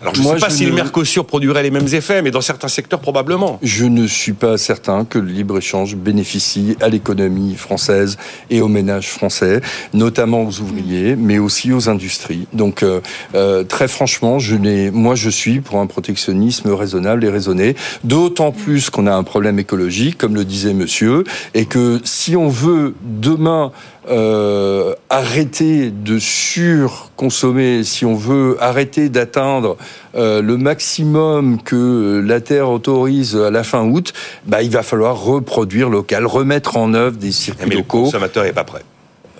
Alors 0.00 0.14
je 0.14 0.20
ne 0.20 0.26
sais 0.26 0.36
pas 0.36 0.50
si 0.50 0.66
le 0.66 0.72
Mercosur 0.72 1.24
produirait 1.24 1.62
les 1.62 1.70
mêmes 1.70 1.88
effets, 1.92 2.20
mais 2.20 2.30
dans 2.30 2.40
certains 2.40 2.68
secteurs 2.68 3.00
probablement. 3.00 3.58
Je 3.62 3.86
ne 3.86 4.06
suis 4.06 4.34
pas 4.34 4.58
certain 4.58 5.04
que 5.04 5.18
le 5.18 5.28
libre-échange 5.28 5.96
bénéficie 5.96 6.76
à 6.80 6.88
l'économie 6.88 7.54
française 7.54 8.18
et 8.50 8.60
aux 8.60 8.68
ménages 8.68 9.08
français, 9.08 9.60
notamment 9.94 10.42
aux 10.42 10.60
ouvriers, 10.60 11.16
mais 11.16 11.38
aussi 11.38 11.72
aux 11.72 11.88
industries. 11.88 12.46
Donc 12.52 12.82
euh, 12.82 13.00
euh, 13.34 13.64
très 13.64 13.88
franchement, 13.88 14.38
je 14.38 14.56
n'ai, 14.56 14.90
moi 14.90 15.14
je 15.14 15.30
suis 15.30 15.60
pour 15.60 15.80
un 15.80 15.86
protectionnisme 15.86 16.70
raisonnable 16.72 17.24
et 17.24 17.30
raisonné, 17.30 17.74
d'autant 18.04 18.52
plus 18.52 18.90
qu'on 18.90 19.06
a 19.06 19.14
un 19.14 19.24
problème 19.24 19.58
écologique, 19.58 20.18
comme 20.18 20.34
le 20.34 20.44
disait 20.44 20.74
monsieur, 20.74 21.24
et 21.54 21.64
que 21.64 22.00
si 22.04 22.36
on 22.36 22.48
veut 22.48 22.94
demain 23.02 23.72
euh, 24.08 24.94
arrêter 25.10 25.90
de 25.90 26.18
surconsommer, 26.18 27.82
si 27.82 28.04
on 28.04 28.14
veut 28.14 28.56
arrêter 28.60 29.08
d'atteindre 29.08 29.76
euh, 30.14 30.40
le 30.40 30.56
maximum 30.56 31.60
que 31.62 32.22
la 32.24 32.40
Terre 32.40 32.70
autorise 32.70 33.36
à 33.36 33.50
la 33.50 33.64
fin 33.64 33.84
août, 33.84 34.12
bah, 34.46 34.62
il 34.62 34.70
va 34.70 34.82
falloir 34.82 35.20
reproduire 35.20 35.88
local, 35.88 36.24
remettre 36.26 36.76
en 36.76 36.94
œuvre 36.94 37.16
des 37.16 37.32
circuits 37.32 37.68
mais 37.68 37.74
locaux. 37.74 37.98
Le 37.98 38.04
consommateur 38.04 38.44
n'est 38.44 38.52
pas 38.52 38.64
prêt. 38.64 38.82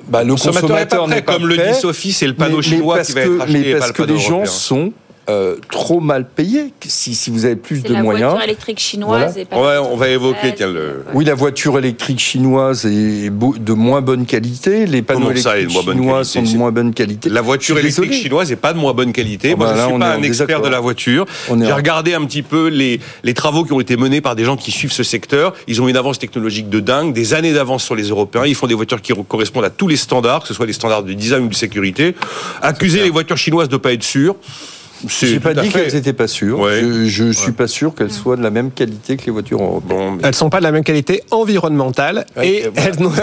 Bah, 0.09 0.25
le, 0.25 0.33
consommateur, 0.33 0.77
n'est 0.77 0.87
pas 0.87 1.07
prêt, 1.07 1.23
comme 1.23 1.49
le 1.49 1.57
dit 1.57 1.75
Sophie, 1.75 2.13
c'est 2.13 2.27
le 2.27 2.35
panneau 2.35 2.63
chinois 2.63 3.01
qui 3.01 3.13
va 3.13 3.21
être 3.23 3.41
acheté. 3.41 3.59
Mais 3.59 3.79
parce 3.79 3.93
que 3.93 4.03
les 4.03 4.19
gens 4.19 4.47
sont 4.47 4.93
euh, 5.29 5.57
trop 5.71 6.01
mal 6.01 6.29
payé. 6.29 6.73
Si, 6.87 7.15
si 7.15 7.31
vous 7.31 7.45
avez 7.45 7.57
plus 7.57 7.83
de 7.83 7.93
la 7.93 8.03
moyens. 8.03 8.23
La 8.23 8.29
voiture 8.29 8.45
électrique 8.45 8.79
chinoise. 8.79 9.37
ouais, 9.37 9.79
on 9.91 9.97
va 9.97 10.09
évoquer. 10.09 10.55
Tiens, 10.57 10.69
le... 10.73 11.05
Oui, 11.15 11.25
la 11.25 11.35
voiture 11.35 11.79
électrique 11.79 12.21
chinoise 12.21 12.87
est 12.87 13.31
de 13.31 13.73
moins 13.73 14.03
bonne 14.03 14.27
qualité. 14.27 14.87
Les 14.87 15.03
panneaux 15.03 15.31
électriques 15.31 15.71
chinois 15.71 16.25
sont 16.25 16.43
de 16.43 16.57
moins 16.57 16.73
bonne 16.73 16.95
qualité. 16.95 17.29
La 17.29 17.43
voiture 17.43 17.79
électrique 17.79 18.13
chinoise 18.13 18.51
n'est 18.51 18.57
pas 18.57 18.73
de 18.73 18.79
moins 18.79 18.95
bonne 18.95 19.13
qualité. 19.13 19.53
Oh, 19.55 19.57
Moi, 19.57 19.75
je 19.75 19.83
ne 19.83 19.89
suis 19.89 19.99
pas 19.99 20.15
un 20.15 20.23
expert 20.23 20.61
de 20.61 20.69
la 20.69 20.81
voiture. 20.81 21.27
J'ai 21.49 21.73
regardé 21.73 22.15
un 22.15 22.25
petit 22.25 22.43
peu 22.43 22.69
les, 22.69 23.01
les 23.25 23.35
travaux 23.35 23.65
qui 23.65 23.73
ont 23.73 23.81
été 23.81 23.97
menés 23.97 24.21
par 24.21 24.37
des 24.37 24.45
gens 24.45 24.57
qui 24.57 24.71
suivent 24.71 24.93
ce 24.93 25.03
secteur. 25.03 25.55
Ils 25.67 25.83
ont 25.83 25.89
une 25.89 25.97
avance 25.97 26.19
technologique 26.19 26.69
de 26.69 26.81
dingue, 26.81 27.13
des 27.13 27.35
années 27.35 27.53
d'avance 27.53 27.85
sur 27.85 27.95
les 27.95 28.09
Européens. 28.09 28.45
Ils 28.47 28.55
font 28.55 28.67
des 28.67 28.75
voitures 28.75 29.03
qui 29.03 29.13
correspondent 29.29 29.65
à 29.65 29.71
tous 29.71 29.89
les 29.89 29.97
standards, 29.97 30.43
que 30.43 30.49
ce 30.49 30.55
soit 30.55 30.67
les 30.67 30.73
standards 30.73 31.03
de 31.03 31.13
design 31.13 31.45
ou 31.45 31.49
de 31.49 31.55
sécurité. 31.55 32.15
Accuser 32.63 33.03
les 33.03 33.11
voitures 33.11 33.37
chinoises 33.37 33.69
de 33.69 33.75
ne 33.75 33.79
pas 33.79 33.93
être 33.93 34.05
sûres. 34.05 34.37
J'ai 35.07 35.41
pas 35.41 35.55
dit 35.55 35.69
qu'elles 35.69 35.95
n'étaient 35.95 36.13
pas 36.13 36.29
sûres. 36.29 36.67
Je, 36.69 37.25
ne 37.25 37.33
suis 37.33 37.53
pas 37.53 37.67
sûr 37.67 37.95
qu'elles 37.95 38.13
soient 38.13 38.37
de 38.37 38.43
la 38.43 38.51
même 38.51 38.71
qualité 38.71 39.17
que 39.17 39.27
les 39.27 39.33
voitures 39.33 39.63
européennes. 39.63 40.19
Elles 40.23 40.35
sont 40.35 40.51
pas 40.51 40.59
de 40.59 40.65
la 40.65 40.73
même 40.73 40.85
qualité 40.85 41.23
environnementale. 41.31 42.27
et 42.43 42.65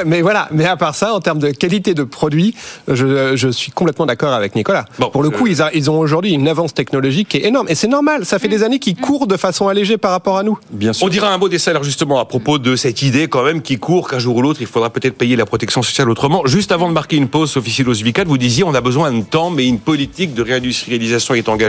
mais 0.05 0.21
voilà. 0.21 0.47
Mais 0.51 0.65
à 0.65 0.77
part 0.77 0.95
ça, 0.95 1.13
en 1.13 1.19
termes 1.19 1.39
de 1.39 1.51
qualité 1.51 1.93
de 1.93 2.03
produit, 2.03 2.55
je, 2.87 3.49
suis 3.51 3.71
complètement 3.71 4.05
d'accord 4.05 4.33
avec 4.33 4.55
Nicolas. 4.55 4.85
Pour 5.11 5.23
le 5.23 5.29
coup, 5.29 5.47
ils, 5.47 5.63
ils 5.73 5.89
ont 5.89 5.99
aujourd'hui 5.99 6.31
une 6.31 6.47
avance 6.47 6.73
technologique 6.73 7.29
qui 7.29 7.37
est 7.37 7.45
énorme. 7.45 7.67
Et 7.69 7.75
c'est 7.75 7.87
normal. 7.87 8.25
Ça 8.25 8.39
fait 8.39 8.47
des 8.47 8.63
années 8.63 8.79
qu'ils 8.79 8.95
courent 8.95 9.27
de 9.27 9.37
façon 9.37 9.67
allégée 9.67 9.97
par 9.97 10.11
rapport 10.11 10.37
à 10.37 10.43
nous. 10.43 10.57
Bien 10.71 10.93
sûr. 10.93 11.05
On 11.05 11.09
dira 11.09 11.33
un 11.33 11.37
mot 11.37 11.49
des 11.49 11.59
salaires 11.59 11.83
justement 11.83 12.19
à 12.19 12.25
propos 12.25 12.57
de 12.57 12.75
cette 12.75 13.01
idée 13.01 13.27
quand 13.27 13.43
même 13.43 13.61
qui 13.61 13.77
court 13.77 14.09
qu'un 14.09 14.19
jour 14.19 14.35
ou 14.37 14.41
l'autre, 14.41 14.61
il 14.61 14.67
faudra 14.67 14.89
peut-être 14.89 15.15
payer 15.15 15.35
la 15.35 15.45
protection 15.45 15.81
sociale 15.81 16.09
autrement. 16.09 16.45
Juste 16.45 16.71
avant 16.71 16.87
de 16.87 16.93
marquer 16.93 17.17
une 17.17 17.27
pause, 17.27 17.51
Sophie 17.51 17.71
Silos-Vicat, 17.71 18.23
vous 18.25 18.37
disiez 18.37 18.63
on 18.63 18.73
a 18.73 18.81
besoin 18.81 19.11
de 19.11 19.23
temps, 19.23 19.49
mais 19.49 19.67
une 19.67 19.79
politique 19.79 20.33
de 20.33 20.41
réindustrialisation 20.41 21.33
est 21.33 21.49
engagée 21.49 21.62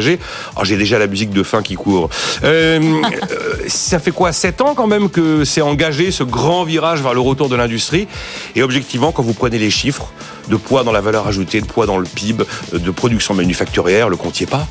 Oh, 0.56 0.60
j'ai 0.64 0.76
déjà 0.76 0.98
la 0.98 1.06
musique 1.06 1.30
de 1.30 1.42
fin 1.42 1.62
qui 1.62 1.74
court. 1.74 2.08
Euh, 2.42 2.80
euh, 2.80 3.54
ça 3.68 3.98
fait 3.98 4.10
quoi 4.10 4.32
7 4.32 4.60
ans 4.60 4.74
quand 4.74 4.86
même 4.86 5.08
que 5.08 5.44
c'est 5.44 5.60
engagé 5.60 6.10
ce 6.10 6.24
grand 6.24 6.64
virage 6.64 7.02
vers 7.02 7.14
le 7.14 7.20
retour 7.20 7.48
de 7.48 7.56
l'industrie? 7.56 8.08
Et 8.54 8.62
objectivement, 8.62 9.12
quand 9.12 9.22
vous 9.22 9.34
prenez 9.34 9.58
les 9.58 9.70
chiffres 9.70 10.12
de 10.48 10.56
poids 10.56 10.84
dans 10.84 10.92
la 10.92 11.00
valeur 11.00 11.26
ajoutée, 11.26 11.60
de 11.60 11.66
poids 11.66 11.86
dans 11.86 11.98
le 11.98 12.06
PIB, 12.06 12.44
de 12.72 12.90
production 12.90 13.34
manufacturière, 13.34 14.08
le 14.08 14.16
comptiez 14.16 14.46
pas. 14.46 14.66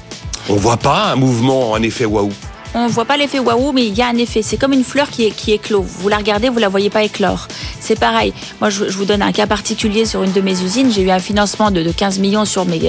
On 0.49 0.55
voit 0.55 0.77
pas 0.77 1.11
un 1.11 1.15
mouvement, 1.15 1.75
un 1.75 1.81
effet 1.81 2.05
waouh 2.05 2.31
on 2.75 2.87
voit 2.87 3.05
pas 3.05 3.17
l'effet 3.17 3.37
waouh, 3.37 3.71
mais 3.71 3.85
il 3.85 3.93
y 3.93 4.01
a 4.01 4.07
un 4.07 4.17
effet. 4.17 4.41
C'est 4.41 4.57
comme 4.57 4.73
une 4.73 4.83
fleur 4.83 5.09
qui, 5.09 5.25
est, 5.25 5.31
qui 5.31 5.51
éclot. 5.51 5.83
Vous 5.83 6.09
la 6.09 6.17
regardez, 6.17 6.49
vous 6.49 6.57
la 6.57 6.69
voyez 6.69 6.89
pas 6.89 7.03
éclore. 7.03 7.47
C'est 7.83 7.99
pareil. 7.99 8.33
Moi, 8.61 8.69
je, 8.69 8.85
vous 8.85 9.03
donne 9.03 9.21
un 9.21 9.33
cas 9.33 9.45
particulier 9.45 10.05
sur 10.05 10.23
une 10.23 10.31
de 10.31 10.39
mes 10.39 10.61
usines. 10.61 10.89
J'ai 10.89 11.01
eu 11.01 11.11
un 11.11 11.19
financement 11.19 11.69
de, 11.69 11.83
15 11.91 12.19
millions 12.19 12.45
sur 12.45 12.63
mes, 12.65 12.79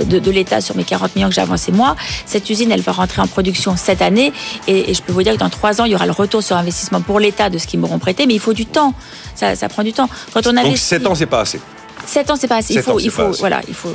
de, 0.00 0.30
l'État 0.32 0.60
sur 0.60 0.76
mes 0.76 0.82
40 0.82 1.14
millions 1.14 1.28
que 1.28 1.34
j'ai 1.36 1.40
avancé 1.40 1.70
moi. 1.70 1.94
Cette 2.26 2.50
usine, 2.50 2.72
elle 2.72 2.80
va 2.80 2.90
rentrer 2.90 3.22
en 3.22 3.28
production 3.28 3.76
cette 3.76 4.02
année. 4.02 4.32
Et, 4.66 4.92
je 4.92 5.02
peux 5.02 5.12
vous 5.12 5.22
dire 5.22 5.34
que 5.34 5.38
dans 5.38 5.50
trois 5.50 5.80
ans, 5.80 5.84
il 5.84 5.92
y 5.92 5.94
aura 5.94 6.06
le 6.06 6.12
retour 6.12 6.42
sur 6.42 6.56
investissement 6.56 7.00
pour 7.00 7.20
l'État 7.20 7.48
de 7.48 7.58
ce 7.58 7.68
qu'ils 7.68 7.78
m'auront 7.78 8.00
prêté. 8.00 8.26
Mais 8.26 8.34
il 8.34 8.40
faut 8.40 8.54
du 8.54 8.66
temps. 8.66 8.92
Ça, 9.36 9.54
prend 9.68 9.84
du 9.84 9.92
temps. 9.92 10.08
Quand 10.32 10.44
on 10.48 10.52
Donc 10.52 10.78
7 10.78 11.06
ans, 11.06 11.14
c'est 11.14 11.26
pas 11.26 11.42
assez. 11.42 11.60
7 12.04 12.30
ans, 12.30 12.36
c'est 12.36 12.48
pas 12.48 12.56
assez. 12.56 12.74
Il 12.74 12.82
faut, 12.82 12.98
il 12.98 13.10
faut, 13.10 13.30
voilà, 13.38 13.60
il 13.68 13.74
faut 13.74 13.94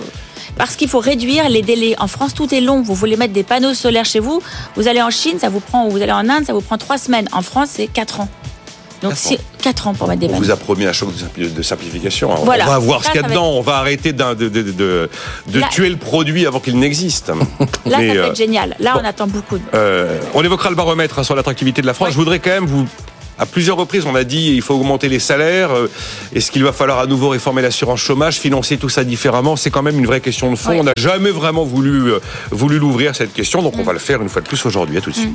parce 0.57 0.75
qu'il 0.75 0.89
faut 0.89 0.99
réduire 0.99 1.47
les 1.49 1.61
délais. 1.61 1.95
En 1.99 2.07
France, 2.07 2.33
tout 2.33 2.53
est 2.53 2.61
long. 2.61 2.81
Vous 2.81 2.93
voulez 2.93 3.17
mettre 3.17 3.33
des 3.33 3.43
panneaux 3.43 3.73
solaires 3.73 4.05
chez 4.05 4.19
vous, 4.19 4.41
vous 4.75 4.87
allez 4.87 5.01
en 5.01 5.09
Chine, 5.09 5.39
ça 5.39 5.49
vous 5.49 5.59
prend, 5.59 5.85
ou 5.85 5.91
vous 5.91 6.01
allez 6.01 6.11
en 6.11 6.27
Inde, 6.29 6.45
ça 6.45 6.53
vous 6.53 6.61
prend 6.61 6.77
trois 6.77 6.97
semaines. 6.97 7.27
En 7.31 7.41
France, 7.41 7.69
c'est 7.73 7.87
quatre 7.87 8.19
ans. 8.19 8.29
Donc 9.01 9.13
c'est 9.15 9.39
4 9.61 9.87
ans 9.87 9.93
pour 9.93 10.07
mettre 10.07 10.19
des 10.19 10.27
panneaux. 10.27 10.39
On 10.39 10.43
vous 10.43 10.51
a 10.51 10.57
promis 10.57 10.85
un 10.85 10.93
choc 10.93 11.09
de 11.37 11.61
simplification. 11.61 12.31
On 12.41 12.45
va 12.45 12.79
voir 12.79 13.03
ce 13.03 13.11
qu'il 13.11 13.21
y 13.21 13.23
a 13.23 13.27
dedans. 13.27 13.51
On 13.53 13.61
va 13.61 13.77
arrêter 13.77 14.13
de, 14.13 14.33
de, 14.33 15.09
tuer 15.71 15.89
le 15.89 15.97
produit 15.97 16.45
avant 16.45 16.59
qu'il 16.59 16.77
n'existe. 16.77 17.29
Là, 17.29 17.35
ça 17.85 17.89
va 17.97 18.03
être 18.03 18.17
euh, 18.17 18.35
génial. 18.35 18.75
Là, 18.79 18.99
on 19.01 19.05
attend 19.05 19.27
beaucoup. 19.27 19.57
Euh, 19.73 20.19
on 20.33 20.43
évoquera 20.43 20.69
le 20.69 20.75
baromètre 20.75 21.19
hein, 21.19 21.23
sur 21.23 21.35
l'attractivité 21.35 21.81
de 21.81 21.87
la 21.87 21.93
France. 21.93 22.09
Je 22.11 22.15
voudrais 22.15 22.39
quand 22.39 22.51
même 22.51 22.65
vous 22.65 22.85
à 23.41 23.45
plusieurs 23.45 23.77
reprises, 23.77 24.05
on 24.05 24.15
a 24.15 24.25
dit 24.25 24.51
il 24.53 24.61
faut 24.61 24.73
augmenter 24.73 25.07
les 25.07 25.19
salaires. 25.19 25.71
Euh, 25.71 25.89
est-ce 26.35 26.51
qu'il 26.51 26.61
va 26.61 26.73
falloir 26.73 26.99
à 26.99 27.05
nouveau 27.05 27.29
réformer 27.29 27.61
l'assurance 27.61 28.01
chômage, 28.01 28.37
financer 28.37 28.75
tout 28.75 28.89
ça 28.89 29.05
différemment? 29.05 29.55
C'est 29.55 29.69
quand 29.69 29.81
même 29.81 29.97
une 29.97 30.05
vraie 30.05 30.19
question 30.19 30.51
de 30.51 30.57
fond. 30.57 30.77
On 30.77 30.83
n'a 30.83 30.91
jamais 30.97 31.31
vraiment 31.31 31.63
voulu, 31.63 32.11
voulu 32.51 32.79
l'ouvrir 32.79 33.15
cette 33.15 33.31
question, 33.31 33.61
donc 33.61 33.75
on 33.77 33.83
va 33.83 33.93
le 33.93 33.99
faire 33.99 34.21
une 34.21 34.27
fois 34.27 34.41
de 34.41 34.47
plus 34.47 34.65
aujourd'hui. 34.65 34.97
À 34.97 35.01
tout 35.01 35.11
de 35.11 35.15
suite. 35.15 35.33